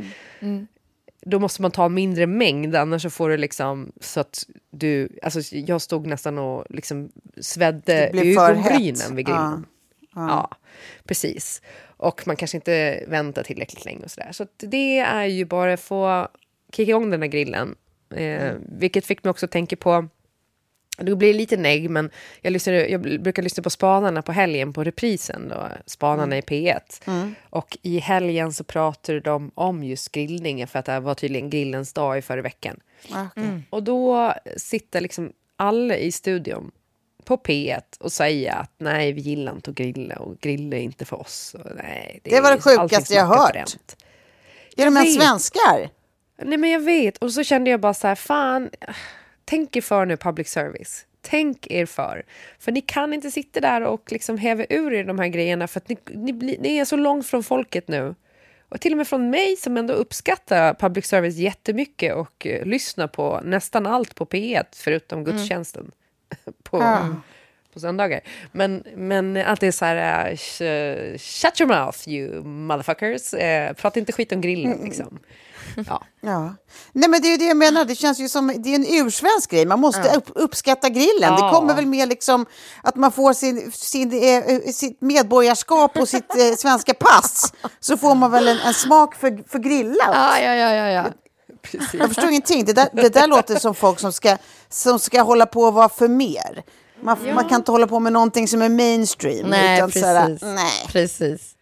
[1.29, 4.39] Då måste man ta en mindre mängd, annars så får du liksom så att
[4.71, 5.09] du...
[5.23, 8.11] Alltså jag stod nästan och liksom svedde
[8.51, 9.67] ögonbrynen vid grillen.
[10.17, 10.51] Ja,
[11.05, 11.63] precis.
[11.97, 14.33] Och man kanske inte väntar tillräckligt länge och sådär.
[14.33, 16.29] Så det är ju bara att få
[16.73, 17.75] kicka igång den här grillen.
[18.15, 20.09] Eh, Vilket fick mig också att tänka på
[20.99, 22.11] det blir lite negg, men
[22.43, 26.81] jag, lyssnar, jag brukar lyssna på Spanarna på helgen på reprisen, då, Spanarna i P1.
[27.51, 31.93] Och i helgen så pratar de om just grillningen, för att det var tydligen grillens
[31.93, 32.81] dag i förra veckan.
[33.71, 36.71] Och då sitter liksom alla i studion
[37.27, 41.05] på P1 och säger att nej, vi gillar inte att grilla och grilla är inte
[41.05, 41.55] för oss.
[41.59, 43.53] Och, nej, Det var det sjukaste jag hört.
[43.53, 43.97] bränt.
[44.77, 45.91] Är de ens svenskar?
[46.43, 47.19] Nej men jag vet.
[47.19, 48.71] Och så kände jag bara så här, fan,
[49.45, 51.07] tänk er för nu public service.
[51.21, 52.23] Tänk er för.
[52.59, 55.81] För ni kan inte sitta där och liksom häva ur er de här grejerna för
[55.81, 58.15] att ni, ni, ni är så långt från folket nu.
[58.69, 63.07] Och till och med från mig som ändå uppskattar public service jättemycket och uh, lyssnar
[63.09, 65.91] på nästan allt på P1 förutom gudstjänsten
[66.63, 66.79] på,
[67.75, 68.21] på söndagar.
[68.53, 73.35] Men, men att det är så här, uh, sh- shut your mouth you motherfuckers.
[73.35, 75.19] Uh, prata inte skit om grillen liksom.
[75.89, 76.03] Ja.
[76.21, 76.55] Ja.
[76.93, 77.85] Nej, men det är ju det jag menar.
[77.85, 79.67] Det känns ju som det är en ursvensk grej.
[79.67, 81.33] Man måste upp, uppskatta grillen.
[81.35, 81.51] Det Ja.
[81.55, 82.47] kommer väl med liksom
[82.83, 87.53] att man får sin, sin, eh, eh, sitt medborgarskap och sitt eh, svenska pass.
[87.81, 90.11] Så får man väl en, en smak för, för grillat.
[90.13, 91.05] Ja, ja, ja, ja,
[91.73, 91.81] ja.
[91.93, 92.65] Jag förstår ingenting.
[92.65, 94.37] Det där, det där låter som folk som ska,
[94.69, 96.63] som ska hålla på och vara för mer.
[97.01, 99.47] Man, man kan inte hålla på med någonting som är mainstream.
[99.51, 100.43] Nej, utan precis.
[100.43, 101.53] nej, Precis.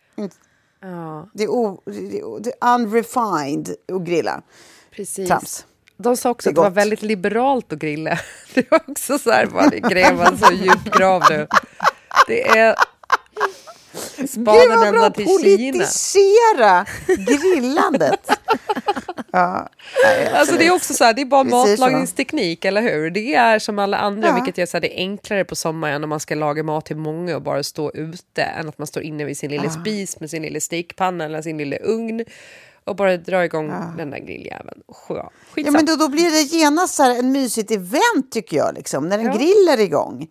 [0.81, 4.43] Ja, det är, o, det är, det är unrefined att grilla.
[4.91, 5.29] precis.
[5.29, 5.67] Trams.
[5.97, 8.19] De sa också Det att det var väldigt liberalt att grilla.
[8.55, 11.47] Det var också så här, bara gräva så djup grav nu.
[12.27, 12.75] Det är
[14.29, 15.39] spaden bra ända till Kina.
[15.39, 18.31] politisera grillandet.
[19.33, 19.69] ja,
[20.05, 23.11] nej, Alltså det är också så här, det är bara matlagningsteknik, eller hur?
[23.11, 24.35] Det är som alla andra, Ja.
[24.35, 26.97] vilket gör så här, det är enklare på sommaren om man ska laga mat till
[26.97, 30.31] många och bara stå ute, än att man står inne vid sin lilla spis med
[30.31, 32.25] sin lilla stekpanna eller sin lilla ugn
[32.85, 34.81] och bara dra igång den där grilljäveln.
[35.55, 39.19] Ja, men då, då blir det genast så en mysigt event tycker jag, liksom, när
[39.19, 39.33] en Ja.
[39.33, 40.27] grill är igång.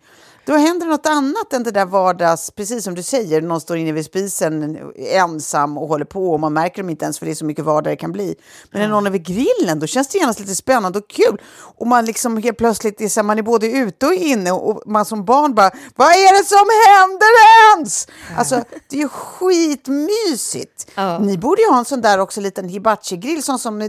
[0.46, 3.92] Då händer något annat än det där vardags, precis som du säger, någon står inne
[3.92, 7.34] vid spisen ensam och håller på och man märker dem inte ens för det är
[7.34, 8.34] så mycket vardag det kan bli.
[8.70, 11.40] Men när någon är vid grillen då känns det genast lite spännande och kul.
[11.76, 15.04] Och man liksom helt plötsligt är, så man är både ute och inne och man
[15.04, 17.28] som barn bara, vad är det som händer
[17.76, 18.08] ens?
[18.36, 20.90] Alltså det är ju skitmysigt.
[20.94, 21.18] Ja.
[21.18, 23.88] Ni borde ju ha en sån där också liten hibachi-grill sån som eh,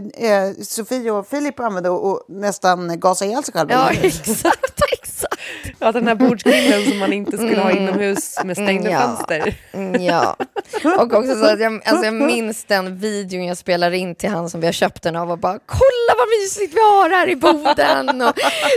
[0.62, 3.74] Sofie och Filip använde och, och nästan gasade ihjäl sig själva.
[3.74, 4.82] Ja, exakt.
[5.78, 9.00] Ja, den här bordsgrillen som man inte skulle ha inomhus med stängda Mm, ja.
[9.16, 9.54] fönster.
[9.72, 10.36] Mm, Ja,
[10.98, 14.50] och också så att jag, alltså jag minns den videon jag spelar in till han
[14.50, 17.36] som vi har köpt den av och bara kolla vad mysigt vi har här i
[17.36, 18.32] boden och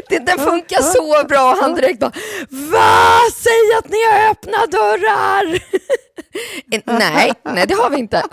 [0.10, 1.56] det, den funkar så bra.
[1.62, 2.12] Han direkt bara
[2.50, 5.60] va, säg att ni har öppna dörrar.
[6.72, 8.24] Eh, nej, nej det har vi inte.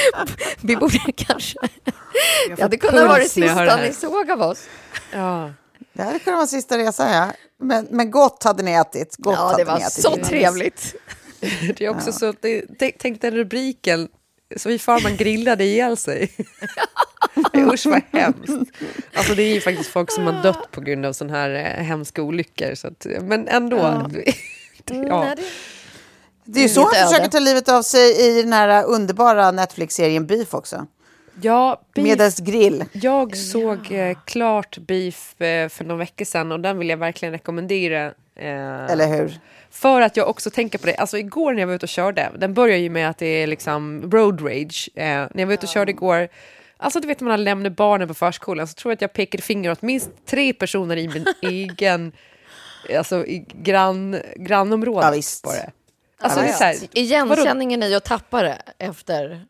[0.62, 1.58] Vi borde kanske,
[2.56, 4.62] det hade kunnat vara det jag sista ni såg av oss.
[5.12, 5.50] Ja.
[5.92, 7.32] Det hade kunnat vara sista resan, ja.
[7.60, 9.16] Men, men gott hade ni ätit.
[9.18, 10.28] Gott Ja, hade det var så givetvis.
[10.28, 10.94] trevligt.
[11.76, 14.08] Det är också så att det, tänk, tänk den rubriken,
[14.56, 16.32] så vi farman grillade ihjäl sig.
[17.56, 18.50] Usch vad hemskt.
[19.14, 21.84] Alltså det är ju faktiskt folk som har dött på grund av sådana här eh,
[21.84, 22.74] hemska olyckor.
[22.74, 23.76] Så att, men ändå.
[23.76, 24.08] ja.
[24.84, 25.42] Det-
[26.44, 27.08] Det är ju så han Lite öde.
[27.10, 30.86] försöker ta livet av sig i den här underbara Netflix-serien Beef också.
[31.42, 32.84] Ja, beef, grill.
[32.92, 37.32] jag såg eh, klart Beef eh, för några veckor sedan och den vill jag verkligen
[37.32, 38.06] rekommendera.
[38.36, 39.38] Eh, Eller hur?
[39.70, 42.30] För att jag också tänker på det, alltså igår när jag var ute och körde,
[42.38, 44.88] den börjar ju med att det är liksom road rage.
[44.94, 46.28] Eh, när jag var ute och körde igår,
[46.76, 49.12] alltså du vet när man har lämnat barnen på förskolan så tror jag att jag
[49.12, 52.12] pekade finger åt minst tre personer i min egen,
[52.96, 55.04] alltså i grann, grannområdet.
[55.04, 55.44] Ja, visst.
[55.44, 55.70] På det.
[56.20, 59.46] Alltså Ja, det är så här, Igenkänningen i att tappa det efter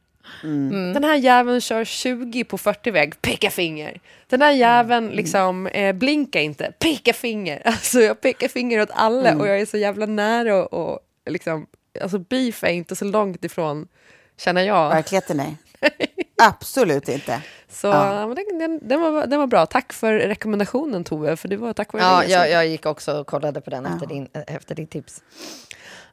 [0.95, 4.01] Den här jäveln kör 20 på 40-väg, peka finger.
[4.27, 7.63] Den här jäveln liksom eh, blinkar inte, peka finger.
[7.85, 10.99] Alltså jag pekar finger åt alla och jag är så jävla nära och, och
[11.31, 11.67] liksom,
[12.03, 13.89] alltså beef är inte så långt ifrån,
[14.37, 14.89] känner jag.
[14.89, 15.57] Verkligheten nej.
[16.43, 17.43] Absolut inte.
[17.69, 18.27] Så ja.
[18.27, 19.67] men den, den, den, var, den var bra.
[19.67, 23.21] Tack för rekommendationen Tove, för det var tack vare Ja, dig jag, jag gick också
[23.21, 25.23] och kollade på den efter, din, efter ditt tips.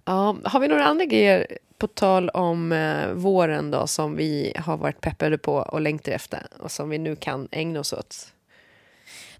[0.05, 4.77] Ja, har vi några andra grejer på tal om eh, våren då som vi har
[4.77, 8.15] varit peppade på och längtar efter och som vi nu kan ägna oss åt?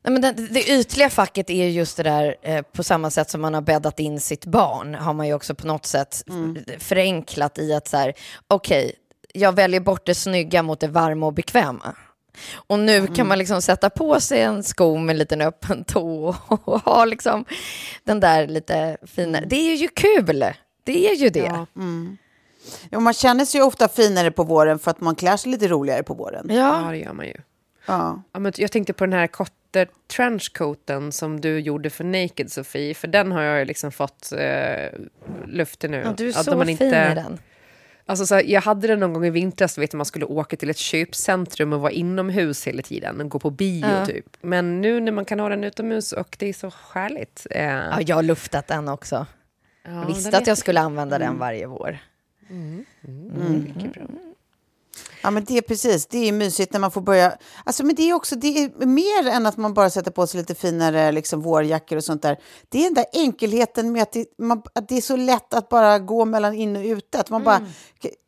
[0.03, 3.41] Nej, men det, det ytliga facket är just det där, eh, på samma sätt som
[3.41, 6.23] man har bäddat in sitt barn, har man ju också på något sätt
[6.67, 8.13] f- förenklat i att så här,
[8.47, 8.91] okej,
[9.33, 11.95] jag väljer bort det snygga mot det varma och bekväma.
[12.53, 16.35] Och nu kan man liksom sätta på sig en sko med en liten öppen tå
[16.47, 17.45] och ha liksom
[18.03, 19.45] den där lite finare.
[19.45, 20.45] Det är ju kul,
[20.83, 21.39] det är ju det.
[21.39, 21.65] Ja.
[22.89, 25.67] Ja, man känner sig ju ofta finare på våren för att man klär sig lite
[25.67, 26.47] roligare på våren.
[26.49, 27.35] Ja, det gör man ju.
[27.85, 28.23] Ja.
[28.33, 32.93] Ja, men jag tänkte på den här Kotter trenchcoaten som du gjorde för Naked Sofie,
[32.93, 34.99] för den har jag ju liksom fått eh,
[35.47, 36.01] lufte nu.
[36.05, 37.39] Ja, du är Att så man fin i den.
[38.05, 40.69] Alltså så här, jag hade den någon gång i vintras, vet man skulle åka till
[40.69, 44.05] ett köpcentrum och vara inomhus hela tiden och gå på bio Ja.
[44.05, 44.37] typ.
[44.41, 47.47] Men nu när man kan ha den utomhus och det är så härligt.
[47.51, 49.25] Eh, Ja, jag har luftat den också.
[49.83, 51.97] ja, Jag visste att jag skulle använda den varje vår.
[53.03, 54.03] mycket bra.
[55.21, 56.05] Ja, men det är precis.
[56.05, 57.33] Det är mysigt när man får börja...
[57.63, 60.39] Alltså, men det är också det är mer än att man bara sätter på sig
[60.39, 62.37] lite finare liksom, vårjackor och sånt där.
[62.69, 65.69] Det är den där enkelheten med att det, man, att det är så lätt att
[65.69, 67.19] bara gå mellan in och ute.
[67.19, 67.61] Att man bara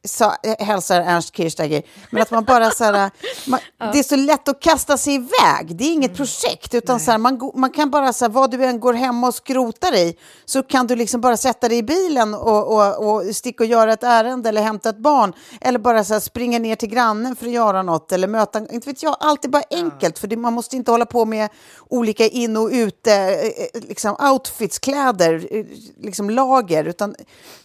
[0.07, 1.83] sa, hälsar Ernst Kirchsteiger.
[2.09, 3.11] Men att man bara så här,
[3.49, 3.59] man,
[3.93, 5.75] Det är så lätt att kasta sig iväg.
[5.75, 6.73] Det är inget projekt.
[6.73, 9.35] Utan så här, man, man kan bara, så här, vad du än går hem och
[9.35, 13.63] skrotar i, så kan du liksom bara sätta dig i bilen och, och, och sticka
[13.63, 15.33] och göra ett ärende eller hämta ett barn.
[15.61, 18.11] Eller bara så här, springa ner till grannen för att göra något.
[18.11, 20.19] Eller möta, inte vet jag, allt är bara enkelt.
[20.19, 21.49] För det, man måste inte hålla på med
[21.89, 25.65] olika in och ute, eh, eh, liksom outfits, kläder, eh,
[25.97, 26.83] liksom lager.
[26.85, 27.15] Utan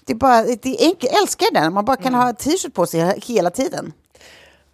[0.05, 1.13] det är bara, det är enkelt.
[1.13, 3.93] Jag älskar det, man bara kan ha t-shirt på sig hela tiden.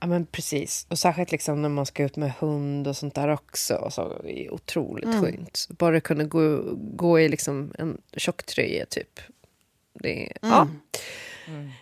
[0.00, 0.87] Ja men precis.
[0.90, 3.74] Och särskilt liksom när man ska ut med hund och sånt där också.
[3.74, 5.22] Och så det är otroligt Mm.
[5.22, 5.66] skönt.
[5.78, 9.20] Bara kunna gå, gå i liksom en tjocktröja typ.
[10.00, 10.54] Det, är- Mm.
[10.57, 10.66] ja.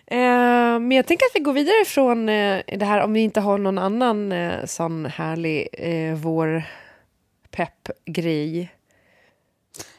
[0.06, 0.18] Eh,
[0.80, 3.58] men jag tänker att vi går vidare från eh, det här om vi inte har
[3.58, 6.62] någon annan eh, sån härlig eh, vår
[7.50, 8.74] pepp-grej.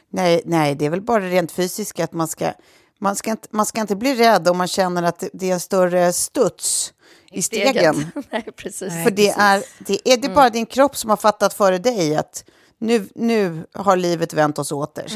[0.08, 2.52] Nej, nej, det är väl bara rent fysiskt att man ska,
[2.98, 5.60] man ska, inte, man ska inte bli rädd om man känner att det- är en
[5.60, 6.94] större studs
[7.32, 8.06] i stegen.
[8.30, 9.02] Nej, precis.
[9.04, 12.44] För det är, det är det bara din kropp som har fattat före dig att
[12.78, 15.06] nu, nu har livet vänt oss åter.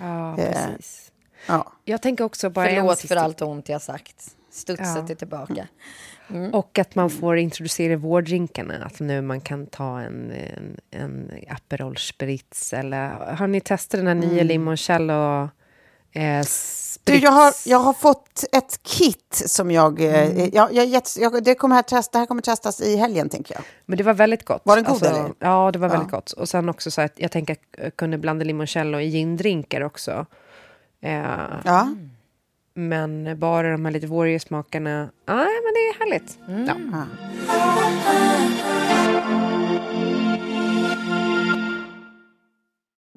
[0.00, 1.05] Ja, Eh, precis.
[1.46, 1.72] Ja.
[1.84, 4.36] Jag tänker också bara Förlåt för allt ont jag sagt.
[4.50, 5.06] Studset Ja.
[5.10, 5.68] är tillbaka.
[6.52, 8.84] Och att man får introducera vårdrinkarna.
[8.84, 12.72] Att nu man kan ta en, en, en Aperol Spritz.
[12.72, 15.48] Eller har ni testat den här nya limoncello
[16.12, 16.44] eh?
[17.04, 20.00] Du, jag, har, jag har fått ett kit som jag...
[20.00, 23.28] eh, Jag, jag, gett- jag, det, kommer här test, det här kommer testas i helgen,
[23.28, 23.64] tänker jag.
[23.86, 24.62] Men det var väldigt gott.
[24.64, 25.32] Alltså, Var den god, eller?
[25.38, 26.32] Ja, det var väldigt gott.
[26.32, 30.26] Och sen också så att jag tänker att jag kunde blanda limoncello i gindrinkar också.
[31.06, 31.88] Eh, Ja.
[32.74, 35.08] Men bara de här lite våriga smakerna.
[35.26, 36.38] Ja, men det är härligt.
[36.66, 37.06] Ja.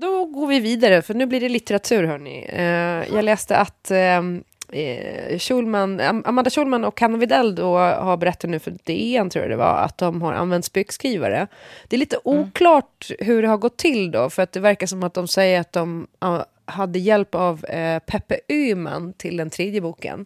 [0.02, 2.46] Då går vi vi vidare, för nu blir det litteratur, hörni.
[2.50, 8.18] Eh, jag läste att ehm, eh, Schulman, Am- Amanda Schulman och Hanna Widell då har
[8.18, 11.48] berättat nu för DN, tror jag det var, att de har använt spökskrivare.
[11.88, 15.04] Det är lite oklart hur det har gått till då, för att det verkar som
[15.04, 19.82] att de säger att de ah, hade hjälp av eh, Peppe Öhman till den tredje
[19.82, 20.26] boken.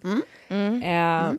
[0.84, 1.34] Eh,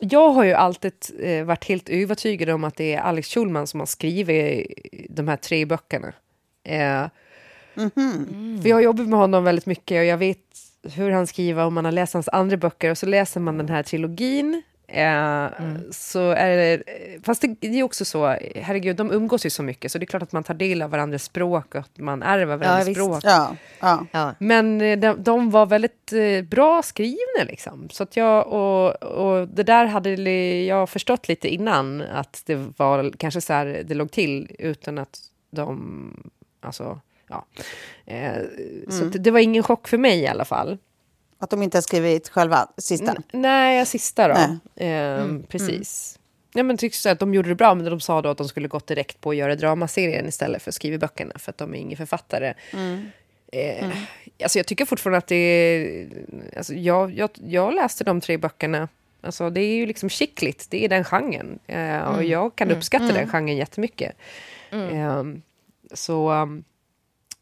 [0.00, 3.80] Jag har ju alltid eh, varit helt övertygad om att det är Alex Schulman som
[3.80, 4.66] har skrivit
[5.10, 6.12] de här tre böckerna.
[6.64, 7.06] Eh,
[8.62, 10.38] För jag har jobbat med honom väldigt mycket och jag vet
[10.96, 13.68] hur han skriver om man har läst hans andra böcker och så läser man den
[13.68, 14.62] här trilogin.
[14.88, 15.48] Eh,
[15.90, 16.82] Så är det,
[17.22, 20.06] fast det, det är också så, herregud, de umgås ju så mycket så det är
[20.06, 23.00] klart att man tar del av varandras språk och att man ärver varandras visst.
[23.00, 23.20] språk.
[23.24, 24.06] Ja, ja.
[24.12, 24.34] Ja.
[24.38, 27.88] Men eh, de, de var väldigt eh, bra skrivna liksom.
[27.90, 30.10] Så att jag, och, och det där hade
[30.64, 35.18] jag förstått lite innan att det var kanske så här det låg till utan att
[35.50, 36.30] de,
[36.60, 37.46] alltså, ja.
[38.06, 38.42] Eh,
[38.88, 40.78] Så att det var ingen chock för mig i alla fall.
[41.38, 43.10] Att de inte har skrivit själva sista.
[43.10, 44.34] N- nej, sista då.
[44.74, 44.88] Nej.
[44.90, 46.18] Eh, Precis.
[46.54, 48.48] Ja, men tyckte så att de gjorde det bra, men de sa då att de
[48.48, 51.74] skulle gått direkt på att göra dramaserien istället för att skriva böckerna, för att de
[51.74, 52.54] är ingen författare.
[53.52, 53.86] Eh,
[54.42, 56.08] alltså jag tycker fortfarande att det är...
[56.56, 58.88] Alltså jag, jag, jag läste de tre böckerna.
[59.20, 61.58] Alltså det är ju liksom skickligt, det är den genren.
[61.66, 64.16] Eh, och jag kan uppskatta den genren jättemycket.
[64.70, 65.24] Eh,
[65.94, 66.64] så, um,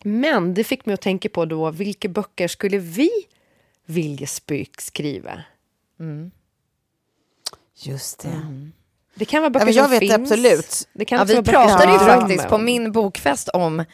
[0.03, 3.11] men det fick mig att tänka på då, vilka böcker skulle vi
[3.87, 5.43] vilja spökskriva?
[7.77, 8.43] Just det.
[9.15, 10.13] Det kan vara Ja, böcker men jag som vet finns.
[10.13, 10.89] absolut.
[10.93, 13.85] Det kan Ja, vi pratade ju faktiskt på min bokfest om,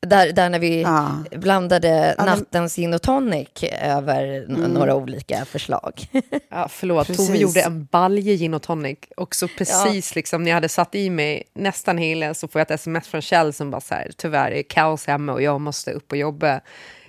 [0.00, 1.10] där, där när vi Ja.
[1.36, 3.48] blandade men- nattens gin och tonic
[3.82, 6.06] över n- några olika förslag.
[6.50, 7.26] Ja, förlåt, Precis.
[7.26, 8.98] Tove gjorde en balje gin och tonic.
[9.16, 12.66] Och så precis liksom när jag hade satt i mig nästan hela så får jag
[12.66, 15.90] ett sms från Kjell som bara så här, tyvärr är kaos hemma och jag måste
[15.92, 16.60] upp och jobba.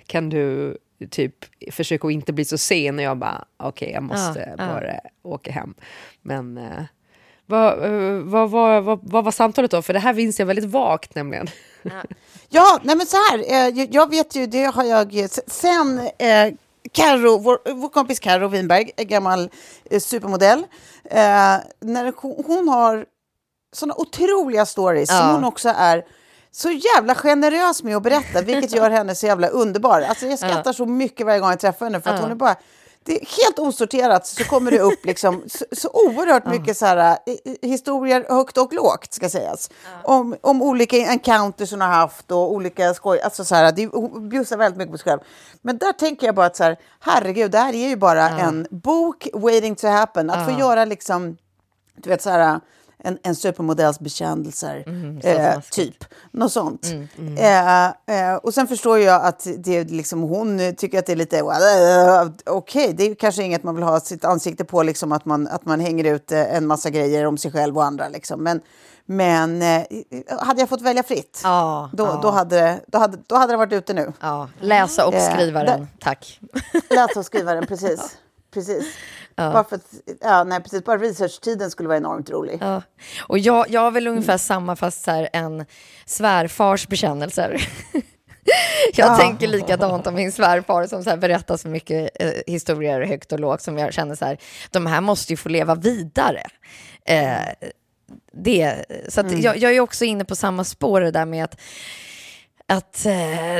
[0.06, 0.78] Kan du
[1.10, 1.34] typ
[1.72, 2.98] försöka att inte bli så sen?
[2.98, 4.66] Och jag bara, okej, jag måste Ja, ja.
[4.74, 5.74] bara åka hem.
[6.22, 6.82] Men eh,
[7.46, 9.82] vad, eh, vad, vad, vad, vad var samtalet då?
[9.82, 11.46] För det här minns jag väldigt vagt nämligen.
[12.48, 16.54] Ja, nej men så här, eh, jag- vet ju, det har jag sen eh,
[16.92, 19.50] Karo, vår, vår kompis Karo Winberg, en gammal
[19.90, 20.58] eh, supermodell,
[21.04, 23.06] eh, när hon, hon har
[23.72, 25.32] såna otroliga stories som Ja.
[25.32, 26.04] hon också är
[26.52, 30.00] så jävla generös med att berätta, vilket gör henne så jävla underbar.
[30.00, 32.56] Alltså jag skrattar så mycket varje gång jag träffar henne för att hon är bara
[33.04, 37.18] det är helt osorterat så kommer det upp liksom så, så oerhört mycket så här,
[37.26, 39.70] eh, historier högt och lågt ska sägas.
[40.04, 43.20] Om, om olika encounters hon har haft och olika skoj.
[43.20, 45.20] Alltså så här, det, hon bjussar väldigt mycket på sig själv.
[45.62, 48.66] Men där tänker jag bara att så här, herregud, det här är ju bara en
[48.70, 50.30] bok waiting to happen.
[50.30, 51.36] Att få göra liksom,
[51.96, 52.60] du vet så här,
[53.04, 54.84] en, en supermodells bekännelser,
[55.22, 56.04] eh, typ.
[56.30, 56.86] Något sånt.
[57.38, 61.38] Eh, eh, och sen förstår jag att det liksom, hon tycker att det är lite,
[61.38, 65.48] eh, okej, det är kanske inget man vill ha sitt ansikte på, liksom att man,
[65.48, 68.08] att man hänger ut eh, en massa grejer om sig själv och andra.
[68.08, 68.42] Liksom.
[68.42, 68.60] Men,
[69.06, 69.82] men eh,
[70.40, 72.20] hade jag fått välja fritt, Ja, då, ja.
[72.22, 74.12] Då, hade, då, hade, då hade det varit ute nu.
[74.20, 76.40] Ja, läsa och skriva den, tack.
[76.90, 78.16] Läsa och skriva den, precis.
[78.54, 78.84] precis.
[79.52, 80.84] Bara, för att, ja, nej, precis.
[80.84, 82.58] Bara researchtiden skulle vara enormt rolig.
[82.60, 82.82] Ja.
[83.28, 85.66] Och jag, jag har väl ungefär samma, fast så här, en
[86.06, 87.68] svärfars bekännelser.
[88.94, 93.32] jag tänker likadant om min svärfar som så här berättar så mycket eh, historier högt
[93.32, 94.38] och lågt som jag känner så här,
[94.70, 96.42] de här måste ju få leva vidare.
[97.04, 97.70] Eh,
[98.32, 101.60] det, så att jag, jag är också inne på samma spår det där med att
[102.70, 103.12] att eh,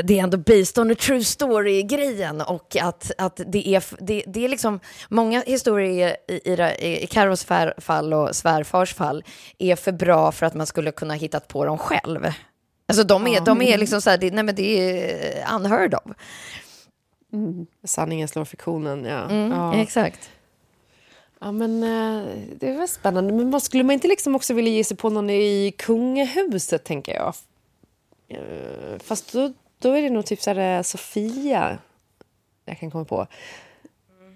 [0.03, 4.45] det är ändå based on a true story-grejen och att, att det, är, det, det
[4.45, 9.23] är liksom många historier i, i, i fär, fall och svärfars fall
[9.57, 12.27] är för bra för att man skulle kunna hittat på dem själv.
[12.87, 16.01] Alltså de är, de är liksom så här, det, nej men det är unheard of.
[17.83, 19.29] Sanningen slår fiktionen, ja.
[19.29, 19.75] Mm, ja.
[19.75, 20.29] Exakt.
[21.39, 22.27] Ja, men eh,
[22.59, 23.33] det var spännande.
[23.33, 27.13] Men vad skulle man inte liksom också vilja ge sig på någon i kungahuset, tänker
[27.13, 27.33] jag?
[28.31, 31.77] Eh, Fast då, då är det nog typ så här eh, Sofia
[32.65, 33.27] jag kan komma på.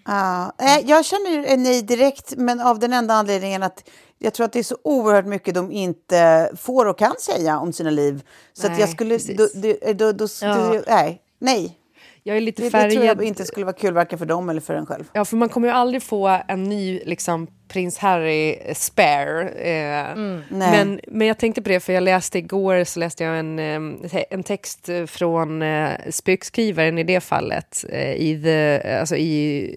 [0.05, 3.89] Ja, eh, jag känner nej direkt, men av den enda anledningen att
[4.19, 7.73] jag tror att det är så oerhört mycket de inte får och kan säga om
[7.73, 8.23] sina liv.
[8.53, 9.17] Så att Nej, jag skulle...
[9.17, 9.47] Då,
[9.93, 10.81] då, då, Ja.
[10.87, 11.77] nej, nej.
[12.23, 14.61] Jag är lite Det, det tror jag inte skulle vara kul varken för dem eller
[14.61, 15.09] för en själv.
[15.13, 19.49] Ja, för man kommer ju aldrig få en ny liksom, prins Harry spare.
[19.49, 20.39] Eh, Nej.
[20.49, 24.23] men, men jag tänkte på det, för jag läste igår så läste jag en, eh,
[24.29, 27.85] en text från eh, spökskrivaren i det fallet.
[27.89, 29.75] Eh, i, the, alltså i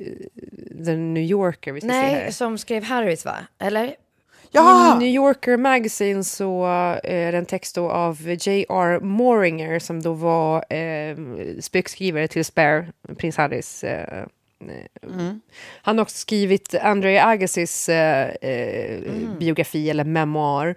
[0.84, 1.72] The New Yorker.
[1.72, 2.12] Vi ska se här.
[2.12, 3.36] Nej, som skrev Harrys va?
[3.59, 3.95] Eller?
[4.51, 4.95] Ja!
[4.95, 6.66] I New Yorker Magazine så
[7.05, 9.01] är det en text då av J.R.
[9.01, 11.16] Moringer som då var eh,
[11.61, 12.86] spökskrivare till Spare,
[13.16, 14.24] prins Harrys eh,
[15.02, 15.40] Mm.
[15.82, 19.00] Han har också skrivit André Agassiz eh, eh,
[19.38, 20.74] biografi eller memoar.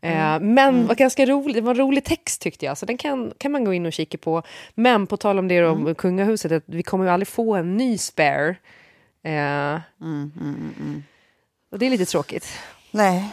[0.00, 3.32] Eh, men var ganska rolig, det var en rolig text tyckte jag, så den kan,
[3.38, 4.42] kan man gå in och kika på.
[4.74, 7.98] Men på tal om det om kungahuset, att vi kommer ju aldrig få en ny
[7.98, 8.56] spare.
[9.22, 9.74] Eh,
[11.70, 12.58] Och det är lite tråkigt.
[12.90, 13.28] Nej,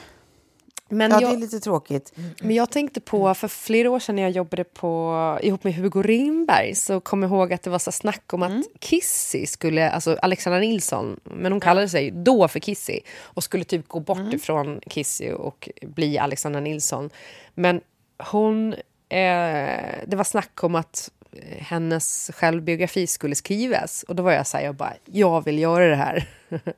[0.91, 2.13] Men ja, jag, det är lite tråkigt.
[2.41, 6.01] men jag tänkte på, för flera år sedan när jag jobbade på, ihop med Hugo
[6.01, 10.17] Rimberg så kom jag ihåg att det var så snack om att Kissy skulle, alltså
[10.21, 14.81] Alexandra Nilsson, men hon kallade sig då för Kissy och skulle typ gå bort ifrån
[14.87, 17.09] Kissy och bli Alexandra Nilsson.
[17.53, 17.81] Men
[18.17, 18.73] hon,
[19.09, 24.47] eh, det var snack om att eh, hennes självbiografi skulle skrivas och då var jag
[24.47, 26.29] så här, jag bara, jag vill göra det här.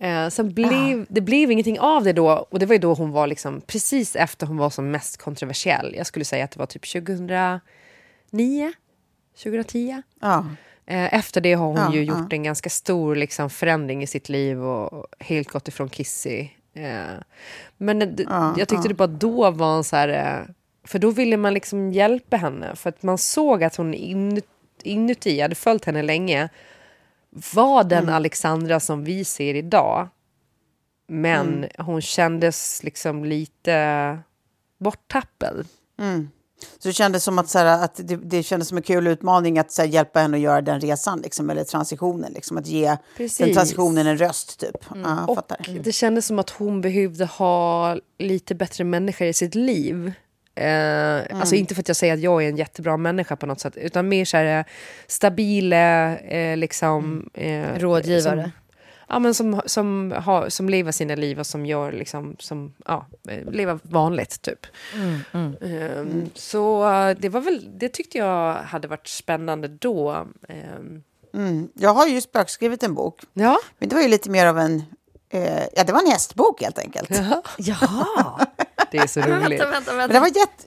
[0.00, 3.10] Eh, sen blev, det blev ingenting av det då och det var ju då hon
[3.10, 5.94] var liksom precis efter hon var som mest kontroversiell.
[5.96, 8.72] Jag skulle säga att det var typ 2009,
[9.42, 10.02] 2010.
[10.20, 10.46] Ja.
[10.86, 14.28] Eh, efter det har hon Ja, ju gjort en ganska stor liksom, förändring i sitt
[14.28, 16.48] liv och helt gått ifrån Kissy.
[16.74, 17.02] Eh,
[17.76, 20.08] men det, Ja, jag tyckte det bara då var en så här...
[20.08, 22.76] Eh, för då ville man liksom hjälpa henne.
[22.76, 24.46] För att man såg att hon inuti,
[24.82, 26.48] inuti hade följt henne länge,
[27.54, 28.14] var den Mm.
[28.14, 30.08] Alexandra som vi ser idag.
[31.08, 31.70] Men Mm.
[31.78, 34.18] hon kändes liksom lite
[34.78, 35.66] borttappad.
[36.78, 39.58] Så det kändes som att, så här, att det, det kändes som en kul utmaning
[39.58, 42.32] att här, hjälpa henne att göra den resan, liksom, eller transitionen.
[42.32, 43.38] Liksom, att ge Precis.
[43.38, 44.76] den transitionen en röst, typ.
[44.94, 45.78] Ja, jag Och fattar.
[45.82, 50.12] det kändes som att hon behövde ha lite bättre människor i sitt liv.
[50.58, 53.60] Eh, Alltså inte för att jag säger att jag är en jättebra människa på något
[53.60, 54.64] sätt, utan mer så här eh,
[55.06, 57.30] stabila, eh, liksom...
[57.34, 58.42] Eh, Rådgivare.
[58.42, 58.50] Som,
[59.08, 63.06] ja, men som, som, har, som lever sina liv och som gör liksom, som, ja,
[63.28, 64.66] eh, lever vanligt typ.
[64.94, 66.04] Eh,
[66.34, 70.26] Så eh, det var väl, det tyckte jag hade varit spännande då.
[70.48, 70.56] Eh,
[71.74, 74.82] Jag har ju spökskrivit en bok, ja, men det var ju lite mer av en...
[75.30, 77.10] Eh, ja, det var en hästbok helt enkelt.
[77.58, 78.46] Jaha!
[78.90, 79.60] det är så roligt.
[79.60, 80.12] vänta, vänta, vänta.
[80.14, 80.64] det var jätte...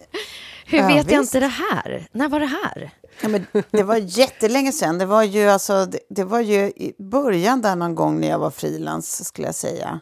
[0.65, 1.35] Hur Ja, vet jag visst.
[1.35, 2.07] inte det här?
[2.11, 2.91] När var det här?
[3.21, 4.97] Ja, men det var jättelänge sedan.
[4.97, 8.39] Det var ju, alltså, det, det var ju i början där någon gång när jag
[8.39, 9.99] var frilans, skulle jag säga.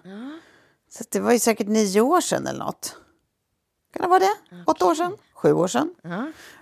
[0.91, 2.95] Så att det var ju säkert nio år sedan eller något.
[3.93, 4.63] Kan det vara det?
[4.65, 5.17] Åtta år sedan?
[5.33, 5.95] Sju år sedan?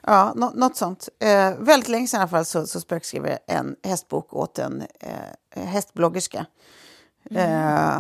[0.03, 1.09] Ja, nå, något sånt.
[1.19, 4.83] Eh, väldigt länge sedan i alla fall så, så spökskrev jag en hästbok åt en
[4.99, 6.45] eh, hästbloggerska.
[7.31, 7.97] Eh,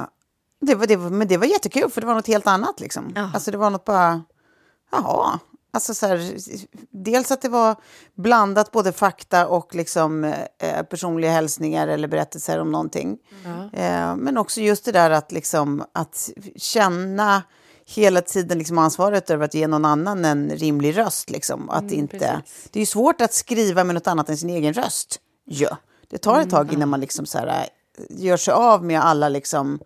[0.59, 3.11] det var, det var, men det var jättekul för det var något helt annat liksom.
[3.15, 3.31] Ja.
[3.33, 4.23] Alltså det var något bara,
[4.91, 5.39] jaha.
[5.71, 6.37] Alltså så här,
[6.91, 7.75] dels att det var
[8.15, 10.23] blandat både fakta och liksom,
[10.59, 13.17] eh, personliga hälsningar eller berättelser om någonting.
[13.73, 17.43] Eh, men också just det där att, liksom, att känna
[17.85, 21.29] hela tiden liksom ansvaret över att ge någon annan en rimlig röst.
[21.29, 21.69] Liksom.
[21.69, 22.41] Att inte,
[22.71, 25.19] det är ju svårt att skriva med något annat än sin egen röst.
[25.45, 25.77] Ja.
[26.09, 27.67] Det tar ett tag innan man liksom så här,
[28.09, 29.79] gör sig av med alla liksom,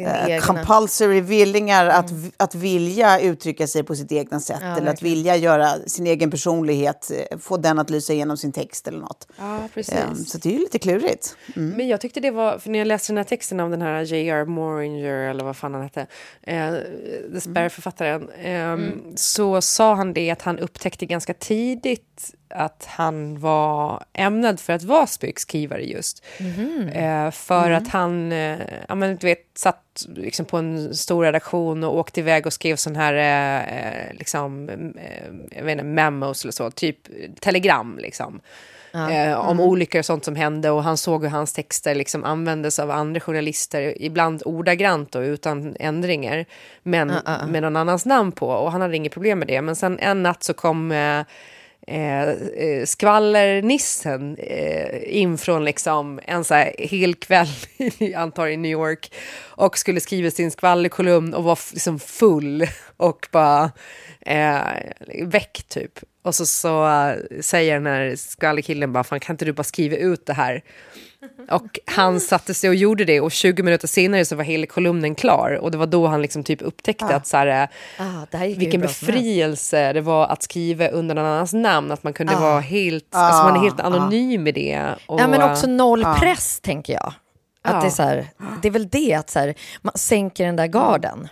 [0.00, 5.14] eh, compulsory villingar att, att vilja uttrycka sig på sitt egna sätt eller att verkligen.
[5.14, 9.28] vilja göra sin egen personlighet, eh, få den att lysa igenom sin text eller något.
[9.38, 9.94] Ja, precis.
[9.94, 11.36] Eh, Så det är ju lite klurigt.
[11.54, 14.02] Men jag tyckte det var, för när jag läste den här texten av den här
[14.02, 14.44] J.R.
[14.44, 16.06] Moringer, eller vad fan han hette,
[16.42, 16.70] eh,
[17.32, 18.76] The Spare-författaren, eh,
[19.16, 24.82] så sa han det att han upptäckte ganska tidigt att han var ämnad för att
[24.82, 26.24] vara spökskrivare just.
[26.92, 31.84] Eh, för att han, eh, ja men du vet, satt liksom på en stor redaktion
[31.84, 36.44] och åkte iväg och skrev sån här, eh, eh, liksom, eh, jag vet inte, memos
[36.44, 36.98] eller så, typ
[37.40, 38.40] telegram liksom.
[39.10, 42.78] Eh, om olyckor och sånt som hände och han såg hur hans texter liksom användes
[42.78, 46.44] av andra journalister, ibland ordagrant och utan ändringar,
[46.82, 47.12] men
[47.48, 49.62] med någon annans namn på och han hade inget problem med det.
[49.62, 50.92] Men sen en natt så kom
[51.88, 57.48] Eh, eh, skvallernissen eh, in från liksom en så här hel kväll,
[58.16, 59.12] antar i New York,
[59.44, 62.66] och skulle skriva sin skvallerkolumn och var liksom full
[62.96, 63.70] och bara
[64.20, 64.60] eh,
[65.22, 65.98] väck typ.
[66.22, 69.96] Och så, så eh, säger den här skvallerkillen bara, fan kan inte du bara skriva
[69.96, 70.62] ut det här?
[71.50, 75.14] Och han satte sig och gjorde det och 20 minuter senare så var hela kolumnen
[75.14, 75.58] klar.
[75.62, 77.68] Och det var då han liksom typ upptäckte att så här, eh,
[77.98, 82.60] Ah, vilken befrielse det var att skriva under någon annans namn, att man kunde vara
[82.60, 84.94] helt, alltså man är helt anonym med det.
[85.06, 87.12] Och, Ja, men också noll press, tänker jag.
[87.62, 88.26] Att det, är så här,
[88.62, 91.28] det är väl det, att så här, man sänker den där garden.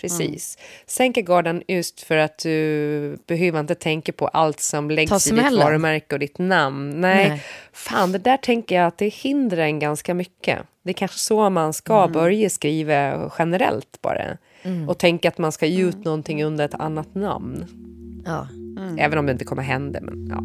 [0.00, 0.58] Precis.
[0.86, 5.52] Sänka garden just för att du behöver inte tänka på allt som läggs i ditt
[5.64, 7.00] varumärke och ditt namn.
[7.00, 7.42] Nej, Nej.
[7.72, 10.58] fan det där tänker jag att det hindrar en ganska mycket.
[10.82, 12.12] Det är kanske så man ska Mm.
[12.12, 14.36] börja skriva generellt bara.
[14.88, 17.64] Och tänka att man ska ge ut någonting under ett annat namn.
[18.26, 18.48] Ja.
[18.98, 20.00] Även om det inte kommer hända.
[20.02, 20.44] Men, ja.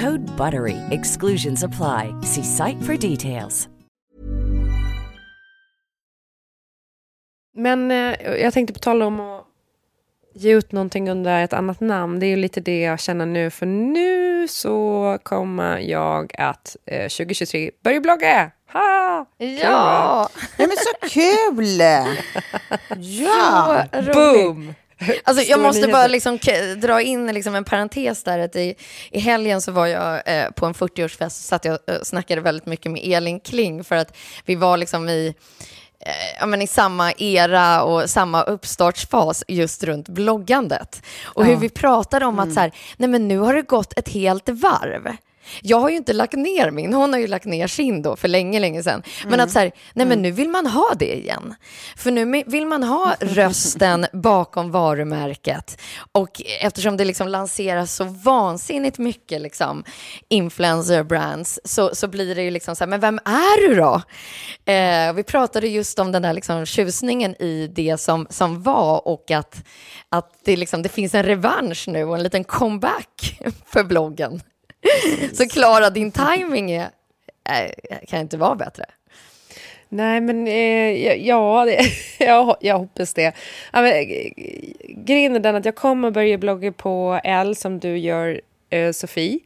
[0.00, 0.76] Code BUTTERY.
[0.90, 2.14] Exclusions apply.
[2.22, 3.68] See site for details.
[7.54, 9.44] Men eh, jag tänkte på tal om att
[10.34, 12.20] ge ut någonting under ett annat namn.
[12.20, 13.50] Det är ju lite det jag känner nu.
[13.50, 18.50] För nu så kommer jag att eh, 2023 börja blogga.
[18.72, 19.26] Ha!
[19.38, 19.58] Kul?
[19.58, 20.28] Ja!
[20.58, 21.80] Nej, men så kul!
[22.96, 23.84] Ja!
[24.14, 24.74] Boom!
[25.24, 25.92] Alltså, jag måste nyheter.
[25.92, 26.38] bara liksom
[26.76, 28.38] dra in liksom en parentes där.
[28.38, 28.74] Att i,
[29.10, 32.40] I helgen så var jag eh, på en 40-årsfest och satt jag och eh, snackade
[32.40, 35.34] väldigt mycket med Elin Kling för att vi var liksom i,
[36.00, 41.02] eh, ja, men i samma era och samma uppstartsfas just runt bloggandet.
[41.24, 44.08] Och hur vi pratade om att så här, nej men nu har det gått ett
[44.08, 45.16] helt varv.
[45.62, 48.28] Jag har ju inte lagt ner min, hon har ju lagt ner sin då för
[48.28, 49.02] länge, länge sedan.
[49.26, 51.54] Men att så här, nej men nu vill man ha det igen.
[51.96, 55.80] För nu vill man ha rösten bakom varumärket.
[56.12, 59.84] Och eftersom det liksom lanseras så vansinnigt mycket liksom
[60.28, 64.02] influencer brands så, så blir det ju liksom så här, men vem är du då?
[64.72, 69.30] Eh, vi pratade just om den där liksom tjusningen i det som, som var och
[69.30, 69.64] att,
[70.08, 74.40] att det, liksom, det finns en revansch nu och en liten comeback för bloggen.
[75.32, 77.74] Så Klara, din timing är,
[78.08, 78.84] kan inte vara bättre.
[79.88, 81.80] Nej, men eh, ja, det,
[82.24, 83.32] jag, jag hoppas det.
[83.72, 83.92] Ja, men,
[85.04, 89.38] grejen är den att jag kommer börja blogga på L som du gör, eh, Sofie.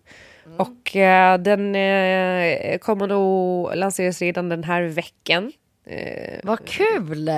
[0.57, 5.53] Och eh, den eh, kommer nog lanseras redan den här veckan.
[5.87, 7.31] Eh, Vad kul!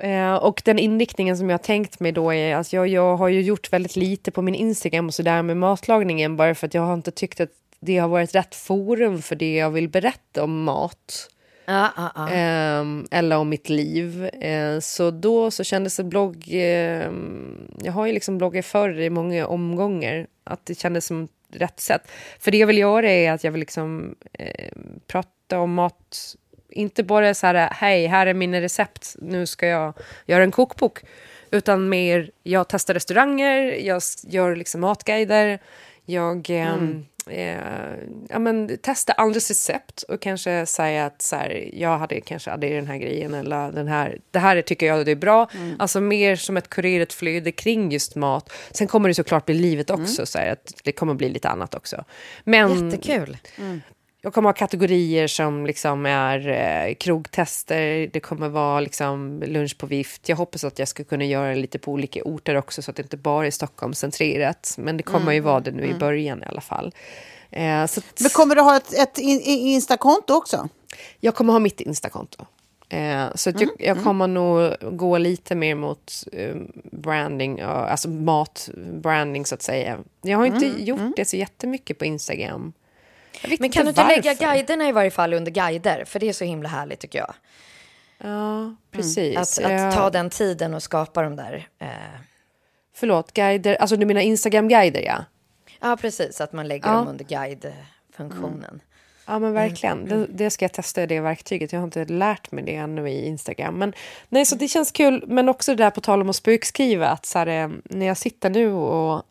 [0.00, 3.28] Eh, och den inriktningen som jag har tänkt mig då är, alltså jag, jag har
[3.28, 6.82] ju gjort väldigt lite på min Instagram och sådär med matlagningen bara för att jag
[6.82, 10.62] har inte tyckt att det har varit rätt forum för det jag vill berätta om
[10.64, 11.30] mat.
[11.64, 12.28] Ja, ja, ja.
[12.28, 14.24] Ehm, eller om mitt liv.
[14.24, 16.48] Eh, så då så kändes det blogg...
[16.50, 20.26] ehm, jag har ju liksom bloggat förr i många omgångar.
[20.44, 22.02] Att det kändes som rätt sätt.
[22.38, 24.72] För det jag vill göra är att jag vill liksom eh,
[25.06, 26.36] prata om mat.
[26.70, 29.94] Inte bara så här, hej, här är mina recept, nu ska jag
[30.26, 31.00] göra en kokbok.
[31.50, 35.58] Utan mer, jag testar restauranger, jag gör liksom matguider.
[36.04, 37.58] Jag ehm, eh,
[38.28, 42.82] ja, men, testa andras recept och kanske säga att så här, jag hade kanske adderat
[42.82, 45.48] den här grejen eller den här, det här tycker jag det är bra.
[45.78, 48.52] Alltså mer som ett kurerat flöde kring just mat.
[48.70, 51.74] Sen kommer det såklart bli livet också, så här, att det kommer bli lite annat
[51.74, 52.04] också.
[52.44, 53.36] Men Jättekul.
[54.20, 59.86] Jag kommer ha kategorier som liksom är eh, krogtester, det kommer vara liksom lunch på
[59.86, 60.28] vift.
[60.28, 63.02] Jag hoppas att jag ska kunna göra lite på olika orter också så att det
[63.02, 64.74] inte bara är Stockholmscentrerat.
[64.78, 66.94] Men det kommer ju vara det nu i början i alla fall.
[67.50, 70.68] Eh, så att Men kommer du ha ett, ett in, in- Instakonto också?
[71.20, 72.44] jag kommer ha mitt Instakonto.
[72.88, 76.56] Eh, så att jag, jag kommer nog gå lite mer mot eh,
[76.92, 79.98] branding, alltså matbranding så att säga.
[80.22, 82.72] Jag har inte gjort det så jättemycket på Instagram.
[83.58, 84.16] Men kan du inte varför.
[84.22, 86.04] lägga guiderna i varje fall under guider?
[86.04, 87.34] För det är så himla härligt tycker jag.
[88.18, 89.36] Ja, precis.
[89.58, 91.68] Att, att Eh, ta den tiden och skapa de där...
[91.78, 91.88] Eh,
[92.94, 93.74] Förlåt, guider.
[93.74, 95.24] Alltså du menar Instagram-guider ja?
[95.80, 96.40] ja, precis.
[96.40, 96.94] Att man lägger Ja.
[96.94, 98.80] dem under guide-funktionen.
[99.26, 100.04] Ja men verkligen.
[100.08, 101.72] Det, det ska jag testa det verktyget.
[101.72, 103.74] Jag har inte lärt mig det ännu i Instagram.
[103.78, 103.92] Men,
[104.28, 105.24] nej, så det känns kul.
[105.26, 107.08] Men också det där på tal om att spökskriva.
[107.08, 109.22] Att så här, eh, när jag sitter nu och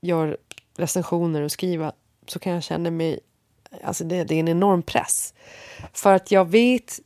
[0.00, 0.36] gör
[0.76, 1.92] recensioner och skriva
[2.26, 3.20] så kan jag känna mig...
[3.84, 5.34] Alltså det, det är en enorm press.
[5.92, 7.00] För att jag vet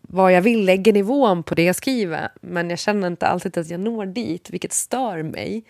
[0.00, 2.28] vad jag vill lägga nivån på det jag skriver.
[2.40, 5.64] Men jag känner inte alltid att jag når dit, vilket stör mig.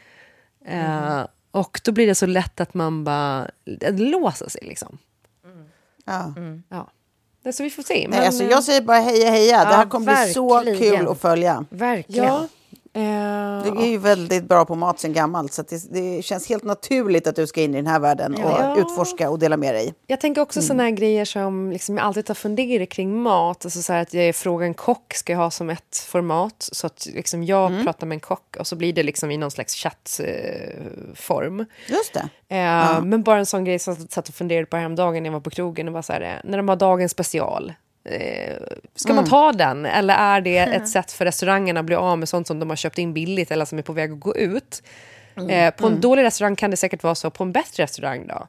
[0.66, 3.50] Eh, och då blir det så lätt att man bara
[3.90, 4.98] låser sig liksom.
[6.04, 6.34] Ja.
[6.68, 6.90] Ja.
[7.42, 8.06] Det så vi får se.
[8.10, 9.58] Nej, alltså, eh, jag säger bara heja heja.
[9.58, 10.98] det här Ja, kommer bli så verkligen.
[10.98, 11.64] kul att följa.
[11.70, 12.24] Verkligen.
[12.24, 12.48] ja,
[12.92, 13.02] eh,
[13.64, 17.26] Du är ju väldigt bra på mat sen gammalt så det, det känns helt naturligt
[17.26, 18.76] att du ska in i den här världen och Ja.
[18.78, 19.94] utforska och dela med dig.
[20.06, 23.64] Jag tänker också såna här grejer som liksom jag alltid har funderat kring mat.
[23.64, 26.68] Alltså så att jag frågar en kock ska jag ha som ett format.
[26.72, 29.50] Så att liksom jag pratar med en kock och så blir det liksom i någon
[29.50, 31.64] slags chattform.
[31.88, 32.28] Just det.
[32.56, 35.32] Eh, Men bara en sån grej som jag satt och funderade på häromdagen när jag
[35.32, 35.86] var på krogen.
[35.86, 37.72] Det var så här, eh, när de har dagens special.
[38.04, 38.56] Eh,
[38.94, 39.86] ska man ta den?
[39.86, 42.76] Eller är det ett sätt för restaurangerna att bli av med sånt som de har
[42.76, 44.82] köpt in billigt eller som är på väg att gå ut?
[45.48, 47.30] Eh, på en dålig restaurang kan det säkert vara så.
[47.30, 48.46] På en bättre restaurang då?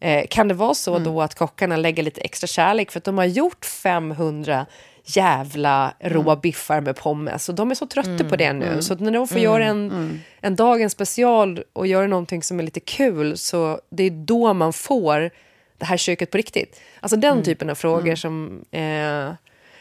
[0.00, 2.90] Eh, kan det vara så då att kockarna lägger lite extra kärlek?
[2.90, 4.66] För att de har gjort 500
[5.04, 7.48] jävla råa biffar med pommes.
[7.48, 8.82] Och de är så trötta på det nu.
[8.82, 12.80] Så när de får göra en, en dagens special och göra någonting som är lite
[12.80, 15.30] kul så det är då man får
[15.78, 16.80] det här köket på riktigt.
[17.00, 18.64] Alltså den typen av frågor som...
[18.70, 19.30] Eh,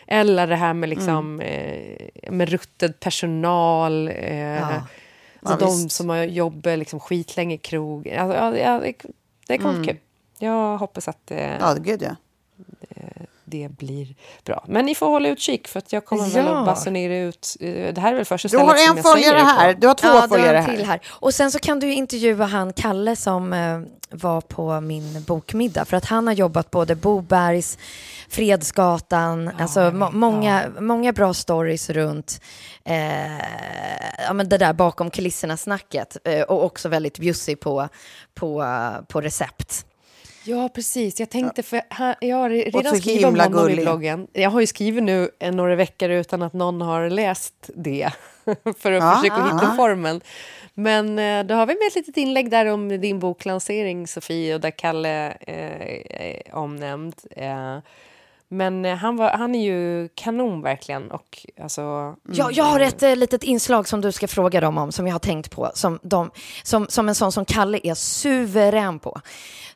[0.08, 4.08] eller det här med, liksom, eh, med rutted personal.
[4.08, 4.62] Eh, Ja.
[4.62, 5.96] Alltså Ja, de visst.
[5.96, 8.10] som har jobbat liksom skitlänge i krog.
[8.10, 8.94] Alltså, ja, ja, det,
[9.48, 9.98] det kommer bli kul.
[10.40, 12.16] Jag hoppas att eh, Ja, gud ja.
[13.46, 14.66] det blir bra.
[14.68, 16.60] Men ni får hålla utkik för att jag kommer väl Ja.
[16.60, 17.58] att basunera ut.
[17.60, 19.44] eh, Det här är väl första Du stället har som en jag säger följare det
[19.44, 19.60] på.
[19.62, 19.74] här.
[19.74, 20.76] Du har två Ja, följare här.
[20.76, 21.00] till här.
[21.08, 23.80] Och sen så kan du ju intervjua han Kalle som eh,
[24.16, 25.86] var på min bokmiddag.
[25.86, 27.78] För att han har jobbat både Bobergs,
[28.30, 32.42] Fredsgatan, alltså må- många, många bra stories runt
[32.84, 33.38] eh,
[34.28, 36.18] ja, men det där bakom kulisserna-snacket.
[36.24, 37.90] Eh, och också väldigt bjussig på,
[38.34, 38.66] på,
[39.08, 39.86] på recept.
[40.48, 41.20] Ja, precis.
[41.20, 44.28] Jag tänkte, för han, jag har redan skrivit om honom i bloggen.
[44.34, 48.10] Jag har ju skrivit nu eh, några veckor utan att någon har läst det.
[48.78, 49.74] för att Ja, försöka ja, hitta ja.
[49.78, 50.22] formen.
[50.74, 54.62] Men eh, då har vi med ett litet inlägg där om din boklansering, Sofie, och
[54.62, 57.16] där Kalle eh, är omnämnd.
[57.32, 57.78] Eh,
[58.58, 61.12] men eh, han, var, han är ju kanon verkligen.
[61.12, 64.92] Och, alltså, Jag, jag har ett eh, litet inslag som du ska fråga dem om,
[64.92, 66.32] som jag har tänkt på, som, de,
[66.64, 69.22] som, som en sån som Kalle är suverän på.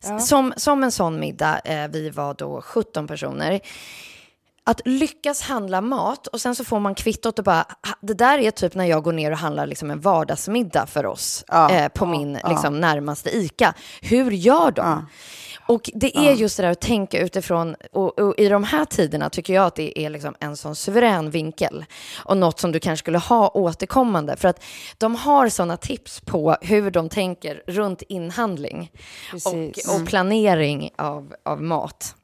[0.03, 3.59] S- Som, som en sån middag, eh, vi var då 17 personer,
[4.63, 8.37] att lyckas handla mat och sen så får man kvittot och bara, "Ha, det där
[8.39, 11.87] är typ när jag går ner och handlar liksom en vardagsmiddag för oss Ja, eh,
[11.87, 12.49] på ja, min ja.
[12.49, 13.73] liksom, närmaste ICA.
[14.01, 15.05] Hur gör de?
[15.69, 19.29] Och det är just det där att tänka utifrån, och, och i de här tiderna
[19.29, 21.85] tycker jag att det är liksom en sån suverän vinkel.
[22.25, 24.37] Och något som du kanske skulle ha återkommande.
[24.37, 24.63] För att
[24.97, 28.91] de har sådana tips på hur de tänker runt inhandling.
[29.45, 32.15] Och, och planering av, av mat.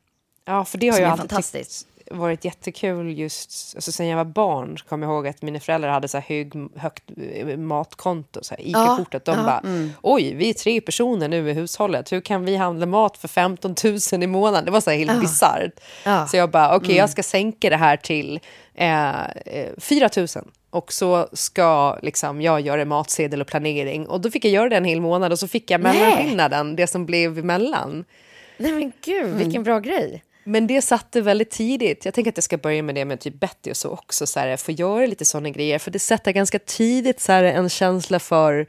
[0.45, 1.87] Ja, för det har Som jag alltid fantastiskt.
[1.87, 5.59] tyckt varit jättekul just, alltså sen jag var barn så kommer jag ihåg att mina
[5.59, 7.03] föräldrar hade så här hög, högt
[7.33, 9.25] eh, matkonto, så här ICA-kortet.
[9.25, 9.43] De ja.
[9.43, 9.61] bara,
[10.01, 13.75] oj, vi är tre personer nu i hushållet, hur kan vi handla mat för 15
[14.11, 14.65] 000 i månaden?
[14.65, 15.79] Det var så här helt bisarrt.
[16.03, 16.27] Ja.
[16.27, 18.39] Så jag bara, okej, jag ska sänka det här till
[18.73, 20.27] eh, eh, 4 000.
[20.69, 24.07] Och så ska liksom, jag göra matsedel och planering.
[24.07, 26.87] Och då fick jag göra det en hel månad och så fick jag mellanskillnaden, det
[26.87, 28.05] som blev emellan.
[28.57, 30.23] Nej men gud, vilken bra grej.
[30.47, 32.05] Men det satte väldigt tidigt.
[32.05, 34.27] Jag tänker att jag ska börja med det med typ Betty och så också.
[34.27, 35.79] Så här, få göra lite sådana grejer.
[35.79, 38.67] För det sätter ganska tidigt så här, en känsla för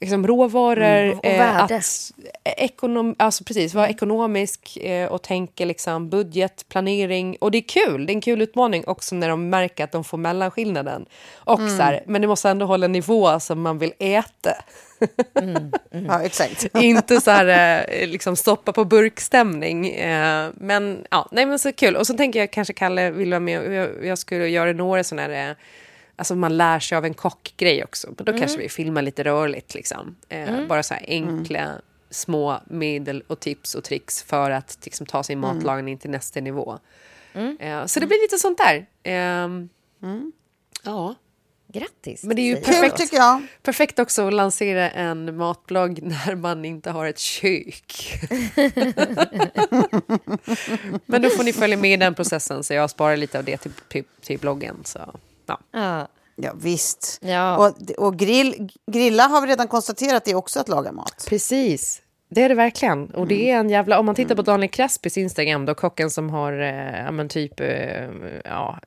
[0.00, 1.04] liksom, råvaror.
[1.04, 1.76] Mm, och värde.
[1.76, 2.12] att,
[2.44, 7.36] ekonom, alltså precis, vara ekonomisk eh, och tänka liksom, budget, planering.
[7.40, 8.06] Och det är kul.
[8.06, 11.06] Det är en kul utmaning också när de märker att de får mellanskillnaden.
[11.34, 14.52] Och så här, men det måste ändå hålla en nivå som man vill äta.
[15.90, 16.76] Ja, exakt.
[16.76, 19.88] inte så här eh, liksom stoppa på burkstämning.
[19.88, 21.96] Eh, men ja, nej men så kul.
[21.96, 25.34] Och så tänker jag kanske Kalle vill vara med jag, jag skulle göra några sådana
[25.34, 25.56] här, eh,
[26.18, 28.14] alltså man lär sig av en kockgrej också.
[28.16, 30.16] Men då kanske vi filmar lite rörligt liksom.
[30.28, 31.68] Eh, Bara så här enkla
[32.10, 35.56] små medel och tips och tricks för att liksom, ta sin Mm.
[35.56, 36.78] matlagning till nästa nivå.
[37.60, 38.86] Eh, så det blir lite sånt där.
[39.02, 40.32] Mm.
[40.84, 41.14] Ja.
[41.72, 42.24] Grattis.
[42.24, 43.42] Men det är ju perfekt, tycker jag.
[43.62, 48.18] perfekt också att lansera en matblogg när man inte har ett kök.
[51.06, 53.56] Men då får ni följa med i den processen så jag sparar lite av det
[53.56, 54.76] till, till, till bloggen.
[54.84, 55.14] Så,
[55.48, 55.58] ja.
[55.72, 56.08] Ja.
[56.40, 57.18] Ja, visst.
[57.22, 57.56] Ja.
[57.56, 61.24] Och, och grill, grilla har vi redan konstaterat det är också att laga mat.
[61.28, 62.02] Precis.
[62.30, 63.10] Det är det verkligen.
[63.10, 63.66] Och det är Mm.
[63.66, 63.98] en jävla...
[63.98, 67.60] Om man tittar på Daniel Craspis Instagram, då kocken som har, eh, ja men typ,
[67.60, 68.04] eh,
[68.44, 68.78] ja,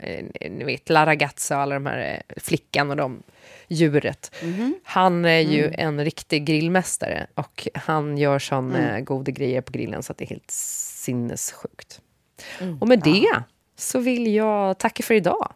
[0.50, 3.24] ni vet, La Ragazza och alla de här, eh, flickan och de,
[3.68, 4.32] djuret.
[4.44, 4.76] Mhm.
[4.84, 5.76] Han är ju Mm.
[5.80, 8.96] en riktig grillmästare och han gör sån Mm.
[8.96, 12.02] eh, goda grejer på grillen så att det är helt sinnessjukt.
[12.60, 12.78] Mm.
[12.82, 13.28] Och med det
[13.78, 15.54] så vill jag tacka för idag.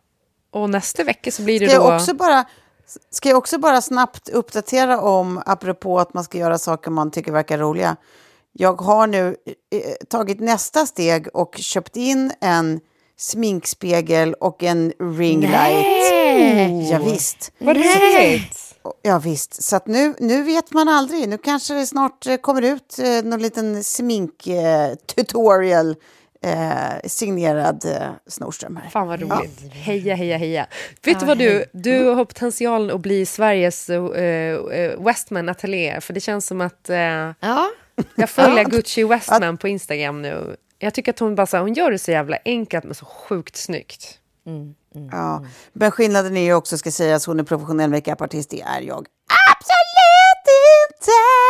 [0.56, 1.86] Och nästa vecka så blir det Ska då...
[1.86, 2.46] jag, också bara,
[3.12, 7.32] ska jag också bara snabbt uppdatera om, apropå att man ska göra saker man tycker
[7.32, 7.96] verkar roliga.
[8.52, 9.36] Jag har nu eh,
[10.10, 12.80] tagit nästa steg och köpt in en
[13.18, 15.52] sminkspegel och en ringlight.
[15.52, 16.92] Nej!
[16.92, 17.52] Ja, visst.
[17.58, 18.76] Vad roligt!
[19.02, 19.64] Ja, visst.
[19.64, 21.30] Så att nu, nu vet man aldrig.
[21.30, 25.96] Nu kanske det snart eh, kommer ut eh, någon liten smink-tutorial
[26.46, 28.90] eh, signerad eh, Snorström här.
[28.90, 29.74] Fan vad roligt.
[29.74, 30.68] Heja, heja, heja.
[31.04, 36.00] Vet du vad du, du har potentialen att bli Sveriges uh, Westman Atelier.
[36.00, 37.70] För det känns som att uh, Ja.
[38.16, 40.56] jag följer Gucci Westman på Instagram nu.
[40.80, 43.06] Jag tycker att hon bara så här, hon gör det så jävla enkelt men så
[43.06, 44.20] sjukt snyggt.
[45.12, 45.46] Ja.
[45.74, 48.50] Men skillnaden är ju också, ska sägas, hon är professionell makeupartist.
[48.50, 49.06] Det är jag
[49.52, 49.95] absolut!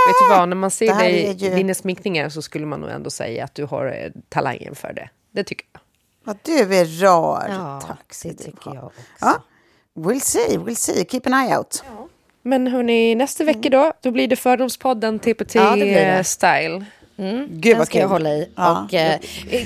[0.07, 3.09] Vet du vad, när man ser dig ju- dina sminkningar så skulle man nog ändå
[3.09, 5.09] säga att du har eh, talangen för det.
[5.31, 5.79] Det tycker jag.
[6.23, 7.45] Vad du är rar.
[7.49, 9.01] Ja, Tack ska det tycker jag också.
[9.21, 9.43] Ja.
[9.95, 11.05] We'll see, we'll see.
[11.09, 11.83] Keep an eye out.
[12.41, 16.15] Men hörni, nästa vecka då, då blir det Fördomspodden TPT Ja, det blir det.
[16.17, 16.85] eh, Style.
[17.49, 18.11] Gud Den ska jag kul.
[18.11, 18.49] hålla i.
[18.55, 18.83] Ja.
[18.87, 19.19] Och, eh,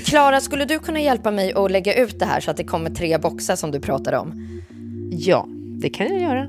[0.04, 2.90] Klara, skulle du kunna hjälpa mig att lägga ut det här så att det kommer
[2.90, 4.60] tre boxar som du pratade om?
[5.12, 5.46] Ja,
[5.80, 6.46] det kan jag göra.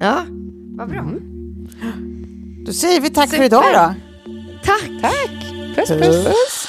[0.00, 0.24] Ja,
[0.76, 1.04] vad bra.
[2.68, 3.46] Då säger vi tack för Super.
[3.46, 3.94] idag då.
[4.64, 4.90] Tack!
[5.02, 5.30] Tack!
[5.76, 6.24] Puss, puss.
[6.24, 6.68] Puss.